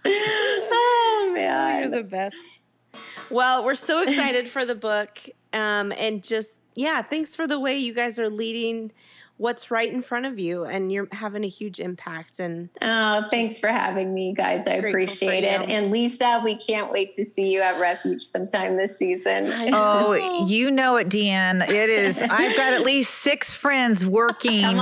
oh, 0.04 1.32
man. 1.34 1.80
You're 1.80 1.90
the 2.02 2.08
best. 2.08 2.36
Well, 3.30 3.64
we're 3.64 3.74
so 3.74 4.02
excited 4.02 4.48
for 4.48 4.64
the 4.64 4.76
book. 4.76 5.18
Um, 5.54 5.92
and 5.98 6.22
just, 6.22 6.58
yeah, 6.74 7.02
thanks 7.02 7.36
for 7.36 7.46
the 7.46 7.58
way 7.60 7.78
you 7.78 7.94
guys 7.94 8.18
are 8.18 8.28
leading 8.28 8.92
what's 9.36 9.68
right 9.70 9.92
in 9.92 10.00
front 10.00 10.24
of 10.26 10.38
you 10.38 10.64
and 10.64 10.92
you're 10.92 11.08
having 11.10 11.42
a 11.44 11.48
huge 11.48 11.80
impact 11.80 12.38
and 12.38 12.68
oh 12.80 13.22
thanks 13.32 13.58
for 13.58 13.66
having 13.66 14.14
me 14.14 14.32
guys. 14.32 14.66
I 14.68 14.74
appreciate 14.74 15.42
it. 15.42 15.68
and 15.68 15.90
lisa 15.90 16.40
we 16.44 16.56
can't 16.56 16.92
wait 16.92 17.12
to 17.16 17.24
see 17.24 17.52
you 17.52 17.60
at 17.60 17.80
refuge 17.80 18.22
sometime 18.22 18.76
this 18.76 18.96
season. 18.96 19.52
Oh 19.76 20.44
you 20.46 20.70
know 20.70 20.96
it 20.96 21.08
deanne. 21.08 21.68
It 21.68 21.90
is 21.90 22.22
i've 22.22 22.56
got 22.56 22.74
at 22.74 22.82
least 22.82 23.10
six 23.12 23.52
friends 23.52 24.06
working 24.06 24.78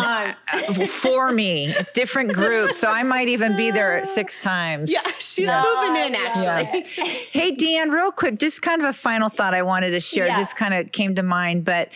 for 0.86 1.32
me 1.32 1.74
different 1.94 2.32
groups 2.32 2.76
so 2.76 2.88
i 2.90 3.02
might 3.02 3.28
even 3.28 3.56
be 3.56 3.70
there 3.70 4.04
six 4.04 4.38
times. 4.42 4.90
Yeah 4.92 5.00
she's 5.18 5.48
moving 5.48 5.96
in 5.96 6.14
actually. 6.14 6.84
Yeah. 6.96 7.04
hey 7.32 7.52
deanne 7.56 7.90
real 7.90 8.12
quick 8.12 8.38
just 8.38 8.60
kind 8.62 8.82
of 8.82 8.88
a 8.88 8.92
final 8.92 9.28
thought 9.28 9.54
i 9.54 9.62
wanted 9.62 9.90
to 9.92 10.00
share. 10.00 10.26
Yeah. 10.26 10.36
just 10.38 10.56
kind 10.56 10.74
of 10.74 10.92
came 10.92 11.14
to 11.14 11.22
mind 11.22 11.64
but 11.64 11.88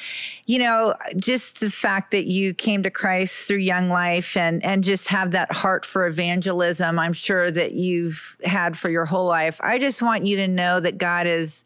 you 0.47 0.59
know 0.59 0.95
just 1.17 1.61
the 1.61 1.71
fact 1.71 2.13
that 2.13 2.25
you 2.25 2.46
you 2.47 2.55
came 2.55 2.83
to 2.85 2.91
Christ 2.91 3.47
through 3.47 3.59
Young 3.59 3.91
Life 3.91 4.37
and 4.37 4.65
and 4.65 4.85
just 4.85 5.09
have 5.09 5.33
that 5.33 5.53
heart 5.53 5.85
for 5.85 6.07
evangelism. 6.07 6.99
I'm 6.99 7.13
sure 7.13 7.51
that 7.51 7.73
you've 7.73 8.37
had 8.45 8.77
for 8.79 8.89
your 8.89 9.05
whole 9.05 9.27
life. 9.27 9.61
I 9.63 9.79
just 9.79 10.01
want 10.03 10.27
you 10.27 10.37
to 10.37 10.49
know 10.49 10.81
that 10.81 10.99
God 10.99 11.27
is 11.27 11.65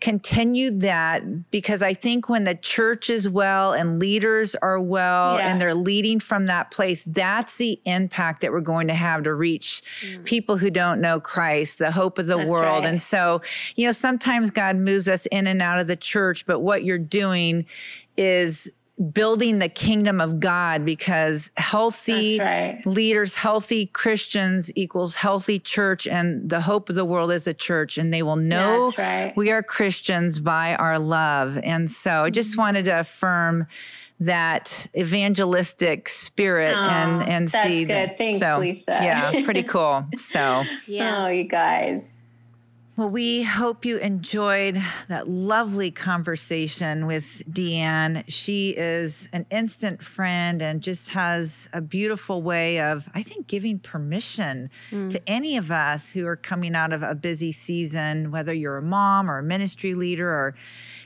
continued 0.00 0.80
that 0.80 1.50
because 1.50 1.82
I 1.82 1.94
think 1.94 2.28
when 2.28 2.44
the 2.44 2.54
church 2.54 3.08
is 3.08 3.26
well 3.26 3.72
and 3.72 3.98
leaders 3.98 4.54
are 4.56 4.78
well 4.78 5.38
yeah. 5.38 5.48
and 5.48 5.58
they're 5.58 5.74
leading 5.74 6.20
from 6.20 6.44
that 6.46 6.70
place, 6.70 7.04
that's 7.04 7.56
the 7.56 7.80
impact 7.86 8.42
that 8.42 8.52
we're 8.52 8.60
going 8.60 8.88
to 8.88 8.94
have 8.94 9.22
to 9.22 9.32
reach 9.32 9.82
mm. 10.02 10.22
people 10.24 10.58
who 10.58 10.70
don't 10.70 11.00
know 11.00 11.20
Christ, 11.20 11.78
the 11.78 11.90
hope 11.90 12.18
of 12.18 12.26
the 12.26 12.36
that's 12.36 12.50
world. 12.50 12.84
Right. 12.84 12.90
And 12.90 13.00
so, 13.00 13.40
you 13.76 13.86
know, 13.86 13.92
sometimes 13.92 14.50
God 14.50 14.76
moves 14.76 15.08
us 15.08 15.26
in 15.26 15.46
and 15.46 15.62
out 15.62 15.78
of 15.78 15.86
the 15.86 15.96
church, 15.96 16.44
but 16.44 16.60
what 16.60 16.84
you're 16.84 16.98
doing 16.98 17.64
is 18.16 18.70
building 19.12 19.58
the 19.58 19.68
kingdom 19.68 20.20
of 20.20 20.38
God 20.38 20.84
because 20.84 21.50
healthy 21.56 22.38
right. 22.38 22.80
leaders, 22.86 23.34
healthy 23.34 23.86
Christians 23.86 24.70
equals 24.76 25.16
healthy 25.16 25.58
church, 25.58 26.06
and 26.06 26.48
the 26.48 26.60
hope 26.60 26.88
of 26.88 26.94
the 26.94 27.04
world 27.04 27.32
is 27.32 27.46
a 27.46 27.54
church, 27.54 27.98
and 27.98 28.12
they 28.12 28.22
will 28.22 28.36
know 28.36 28.92
right. 28.96 29.32
we 29.36 29.50
are 29.50 29.62
Christians 29.62 30.38
by 30.38 30.76
our 30.76 30.98
love. 30.98 31.58
And 31.62 31.90
so 31.90 32.24
I 32.24 32.30
just 32.30 32.52
mm-hmm. 32.52 32.60
wanted 32.60 32.84
to 32.86 33.00
affirm 33.00 33.66
that 34.20 34.86
evangelistic 34.96 36.08
spirit 36.08 36.74
oh, 36.76 36.80
and 36.80 37.28
and 37.28 37.50
see 37.50 37.84
That's 37.84 38.08
good. 38.08 38.10
That. 38.10 38.18
Thanks, 38.18 38.38
so, 38.38 38.58
Lisa. 38.58 38.98
yeah, 39.02 39.44
pretty 39.44 39.64
cool. 39.64 40.06
So 40.18 40.62
yeah. 40.86 41.24
Oh, 41.24 41.28
you 41.28 41.44
guys. 41.44 42.13
Well, 42.96 43.10
we 43.10 43.42
hope 43.42 43.84
you 43.84 43.96
enjoyed 43.96 44.80
that 45.08 45.28
lovely 45.28 45.90
conversation 45.90 47.08
with 47.08 47.42
Deanne. 47.50 48.22
She 48.28 48.70
is 48.70 49.28
an 49.32 49.46
instant 49.50 50.00
friend 50.00 50.62
and 50.62 50.80
just 50.80 51.08
has 51.08 51.68
a 51.72 51.80
beautiful 51.80 52.40
way 52.40 52.78
of, 52.80 53.08
I 53.12 53.24
think, 53.24 53.48
giving 53.48 53.80
permission 53.80 54.70
mm. 54.92 55.10
to 55.10 55.20
any 55.28 55.56
of 55.56 55.72
us 55.72 56.12
who 56.12 56.24
are 56.28 56.36
coming 56.36 56.76
out 56.76 56.92
of 56.92 57.02
a 57.02 57.16
busy 57.16 57.50
season, 57.50 58.30
whether 58.30 58.54
you're 58.54 58.76
a 58.76 58.82
mom 58.82 59.28
or 59.28 59.38
a 59.38 59.42
ministry 59.42 59.94
leader 59.94 60.28
or, 60.30 60.54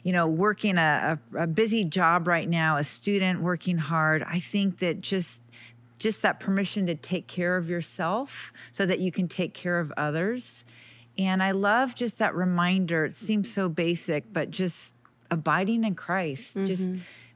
you 0.02 0.12
know, 0.12 0.28
working 0.28 0.76
a, 0.76 1.18
a, 1.32 1.44
a 1.44 1.46
busy 1.46 1.84
job 1.84 2.28
right 2.28 2.50
now, 2.50 2.76
a 2.76 2.84
student 2.84 3.40
working 3.40 3.78
hard. 3.78 4.22
I 4.24 4.40
think 4.40 4.80
that 4.80 5.00
just 5.00 5.40
just 5.98 6.20
that 6.22 6.38
permission 6.38 6.86
to 6.86 6.94
take 6.94 7.26
care 7.26 7.56
of 7.56 7.68
yourself 7.68 8.52
so 8.70 8.86
that 8.86 9.00
you 9.00 9.10
can 9.10 9.26
take 9.26 9.52
care 9.52 9.80
of 9.80 9.92
others 9.96 10.64
And 11.18 11.42
I 11.42 11.50
love 11.50 11.94
just 11.94 12.18
that 12.18 12.34
reminder. 12.34 13.04
It 13.04 13.14
seems 13.14 13.52
so 13.52 13.68
basic, 13.68 14.32
but 14.32 14.50
just 14.50 14.94
abiding 15.30 15.84
in 15.84 15.96
Christ, 15.96 16.56
mm-hmm. 16.56 16.66
just 16.66 16.88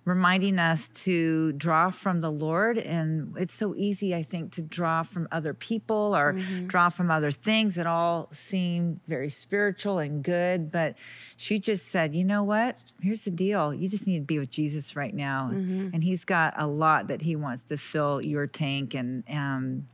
reminding 0.05 0.59
us 0.59 0.89
to 0.89 1.53
draw 1.53 1.91
from 1.91 2.21
the 2.21 2.31
Lord. 2.31 2.79
And 2.79 3.37
it's 3.37 3.55
so 3.55 3.75
easy, 3.77 4.15
I 4.15 4.23
think, 4.23 4.53
to 4.53 4.63
draw 4.63 5.03
from 5.03 5.29
other 5.31 5.55
people 5.55 6.17
or 6.17 6.35
mm-hmm. 6.35 6.67
draw 6.67 6.89
from 6.89 7.11
other 7.11 7.31
things 7.31 7.77
that 7.77 7.87
all 7.87 8.29
seem 8.33 9.01
very 9.07 9.31
spiritual 9.31 9.99
and 9.99 10.23
good. 10.23 10.73
But 10.73 10.97
she 11.37 11.59
just 11.59 11.89
said, 11.89 12.15
you 12.15 12.25
know 12.25 12.43
what? 12.43 12.79
Here's 13.01 13.23
the 13.23 13.31
deal. 13.31 13.73
You 13.73 13.89
just 13.89 14.07
need 14.07 14.19
to 14.19 14.25
be 14.25 14.39
with 14.39 14.51
Jesus 14.51 14.97
right 14.97 15.15
now. 15.15 15.51
Mm-hmm. 15.53 15.91
And 15.93 16.03
he's 16.03 16.25
got 16.25 16.55
a 16.57 16.67
lot 16.67 17.09
that 17.09 17.23
he 17.23 17.37
wants 17.37 17.65
to 17.65 17.77
fill 17.77 18.21
your 18.21 18.47
tank 18.47 18.95
and 18.95 19.23
um, 19.31 19.89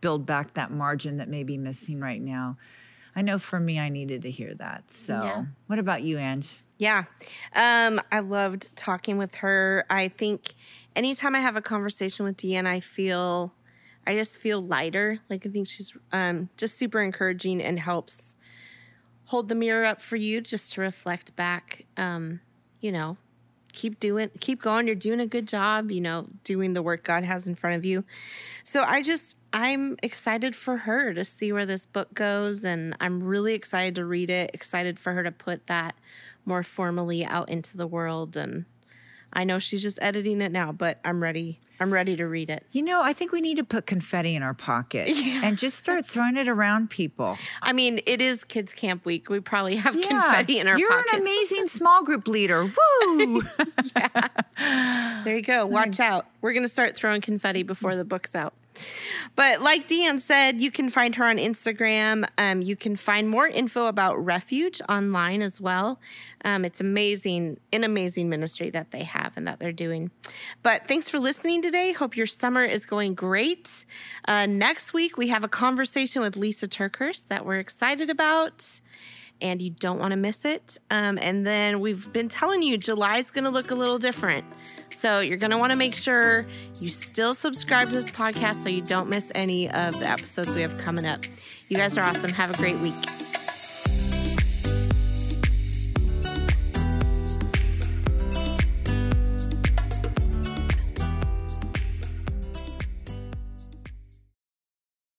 build 0.00 0.26
back 0.26 0.54
that 0.54 0.70
margin 0.72 1.18
that 1.18 1.28
may 1.28 1.44
be 1.44 1.58
missing 1.58 2.00
right 2.00 2.20
now. 2.20 2.56
I 3.16 3.22
know 3.22 3.38
for 3.38 3.60
me, 3.60 3.78
I 3.78 3.88
needed 3.88 4.22
to 4.22 4.30
hear 4.30 4.54
that. 4.54 4.90
So, 4.90 5.14
yeah. 5.22 5.44
what 5.66 5.78
about 5.78 6.02
you, 6.02 6.18
Ange? 6.18 6.56
Yeah. 6.78 7.04
Um, 7.54 8.00
I 8.10 8.20
loved 8.20 8.74
talking 8.76 9.16
with 9.16 9.36
her. 9.36 9.84
I 9.88 10.08
think 10.08 10.54
anytime 10.96 11.34
I 11.34 11.40
have 11.40 11.56
a 11.56 11.62
conversation 11.62 12.24
with 12.24 12.36
Deanne, 12.36 12.66
I 12.66 12.80
feel, 12.80 13.54
I 14.06 14.14
just 14.14 14.38
feel 14.38 14.60
lighter. 14.60 15.20
Like 15.30 15.46
I 15.46 15.50
think 15.50 15.68
she's 15.68 15.92
um, 16.12 16.48
just 16.56 16.76
super 16.76 17.00
encouraging 17.00 17.62
and 17.62 17.78
helps 17.78 18.34
hold 19.26 19.48
the 19.48 19.54
mirror 19.54 19.84
up 19.84 20.00
for 20.00 20.16
you 20.16 20.40
just 20.40 20.72
to 20.74 20.80
reflect 20.80 21.36
back. 21.36 21.86
Um, 21.96 22.40
you 22.80 22.92
know, 22.92 23.16
keep 23.74 24.00
doing, 24.00 24.30
keep 24.40 24.62
going. 24.62 24.86
You're 24.86 24.96
doing 24.96 25.20
a 25.20 25.26
good 25.26 25.46
job, 25.46 25.90
you 25.90 26.00
know, 26.00 26.28
doing 26.44 26.72
the 26.72 26.82
work 26.82 27.04
God 27.04 27.24
has 27.24 27.46
in 27.46 27.54
front 27.54 27.76
of 27.76 27.84
you. 27.84 28.04
So 28.62 28.82
I 28.82 29.02
just, 29.02 29.36
I'm 29.52 29.96
excited 30.02 30.56
for 30.56 30.78
her 30.78 31.12
to 31.12 31.24
see 31.24 31.52
where 31.52 31.66
this 31.66 31.84
book 31.84 32.14
goes. 32.14 32.64
And 32.64 32.96
I'm 33.00 33.22
really 33.22 33.54
excited 33.54 33.96
to 33.96 34.04
read 34.04 34.30
it, 34.30 34.50
excited 34.54 34.98
for 34.98 35.12
her 35.12 35.22
to 35.22 35.32
put 35.32 35.66
that 35.66 35.94
more 36.46 36.62
formally 36.62 37.24
out 37.24 37.48
into 37.48 37.76
the 37.76 37.86
world 37.86 38.36
and 38.36 38.64
I 39.34 39.44
know 39.44 39.58
she's 39.58 39.82
just 39.82 39.98
editing 40.00 40.40
it 40.40 40.52
now, 40.52 40.72
but 40.72 40.98
I'm 41.04 41.22
ready. 41.22 41.60
I'm 41.80 41.92
ready 41.92 42.16
to 42.16 42.26
read 42.26 42.50
it. 42.50 42.64
You 42.70 42.82
know, 42.82 43.02
I 43.02 43.12
think 43.12 43.32
we 43.32 43.40
need 43.40 43.56
to 43.56 43.64
put 43.64 43.86
confetti 43.86 44.36
in 44.36 44.42
our 44.42 44.54
pocket 44.54 45.08
yeah. 45.14 45.40
and 45.42 45.58
just 45.58 45.76
start 45.76 46.06
throwing 46.06 46.36
it 46.36 46.48
around 46.48 46.90
people. 46.90 47.36
I 47.62 47.72
mean, 47.72 48.00
it 48.06 48.20
is 48.20 48.44
kids 48.44 48.72
camp 48.72 49.04
week. 49.04 49.28
We 49.28 49.40
probably 49.40 49.76
have 49.76 49.96
yeah, 49.96 50.08
confetti 50.08 50.60
in 50.60 50.68
our 50.68 50.78
you're 50.78 50.90
pockets. 50.90 51.12
You're 51.12 51.20
an 51.20 51.26
amazing 51.26 51.68
small 51.68 52.04
group 52.04 52.28
leader. 52.28 52.64
Woo! 52.64 53.42
yeah. 53.96 55.22
There 55.24 55.36
you 55.36 55.42
go. 55.42 55.66
Watch 55.74 55.98
out. 55.98 56.26
We're 56.40 56.52
going 56.52 56.62
to 56.64 56.72
start 56.72 56.94
throwing 56.96 57.20
confetti 57.20 57.64
before 57.64 57.96
the 57.96 58.04
book's 58.04 58.34
out. 58.34 58.54
But 59.36 59.60
like 59.60 59.88
Deanne 59.88 60.20
said, 60.20 60.60
you 60.60 60.70
can 60.70 60.90
find 60.90 61.16
her 61.16 61.24
on 61.24 61.36
Instagram. 61.36 62.28
Um, 62.38 62.62
you 62.62 62.76
can 62.76 62.96
find 62.96 63.28
more 63.28 63.46
info 63.46 63.86
about 63.86 64.16
Refuge 64.16 64.80
online 64.88 65.42
as 65.42 65.60
well. 65.60 66.00
Um, 66.44 66.64
it's 66.64 66.80
amazing, 66.80 67.58
an 67.72 67.84
amazing 67.84 68.28
ministry 68.28 68.70
that 68.70 68.90
they 68.90 69.02
have 69.02 69.32
and 69.36 69.46
that 69.46 69.60
they're 69.60 69.72
doing. 69.72 70.10
But 70.62 70.86
thanks 70.86 71.08
for 71.08 71.18
listening 71.18 71.62
today. 71.62 71.92
Hope 71.92 72.16
your 72.16 72.26
summer 72.26 72.64
is 72.64 72.86
going 72.86 73.14
great. 73.14 73.84
Uh, 74.26 74.46
next 74.46 74.92
week, 74.92 75.16
we 75.16 75.28
have 75.28 75.44
a 75.44 75.48
conversation 75.48 76.22
with 76.22 76.36
Lisa 76.36 76.68
TerKeurst 76.68 77.28
that 77.28 77.44
we're 77.44 77.58
excited 77.58 78.10
about 78.10 78.80
and 79.40 79.60
you 79.60 79.70
don't 79.70 79.98
want 79.98 80.12
to 80.12 80.16
miss 80.16 80.44
it. 80.44 80.78
Um, 80.90 81.18
and 81.20 81.46
then 81.46 81.80
we've 81.80 82.12
been 82.12 82.28
telling 82.28 82.62
you 82.62 82.78
July's 82.78 83.30
going 83.30 83.44
to 83.44 83.50
look 83.50 83.70
a 83.70 83.74
little 83.74 83.98
different. 83.98 84.44
So 84.90 85.20
you're 85.20 85.36
going 85.36 85.50
to 85.50 85.58
want 85.58 85.70
to 85.70 85.76
make 85.76 85.94
sure 85.94 86.46
you 86.80 86.88
still 86.88 87.34
subscribe 87.34 87.88
to 87.88 87.94
this 87.94 88.10
podcast 88.10 88.56
so 88.56 88.68
you 88.68 88.82
don't 88.82 89.08
miss 89.08 89.32
any 89.34 89.70
of 89.70 89.98
the 89.98 90.08
episodes 90.08 90.54
we 90.54 90.62
have 90.62 90.78
coming 90.78 91.06
up. 91.06 91.24
You 91.68 91.76
guys 91.76 91.98
are 91.98 92.02
awesome. 92.02 92.30
Have 92.30 92.50
a 92.52 92.56
great 92.56 92.78
week. 92.78 92.94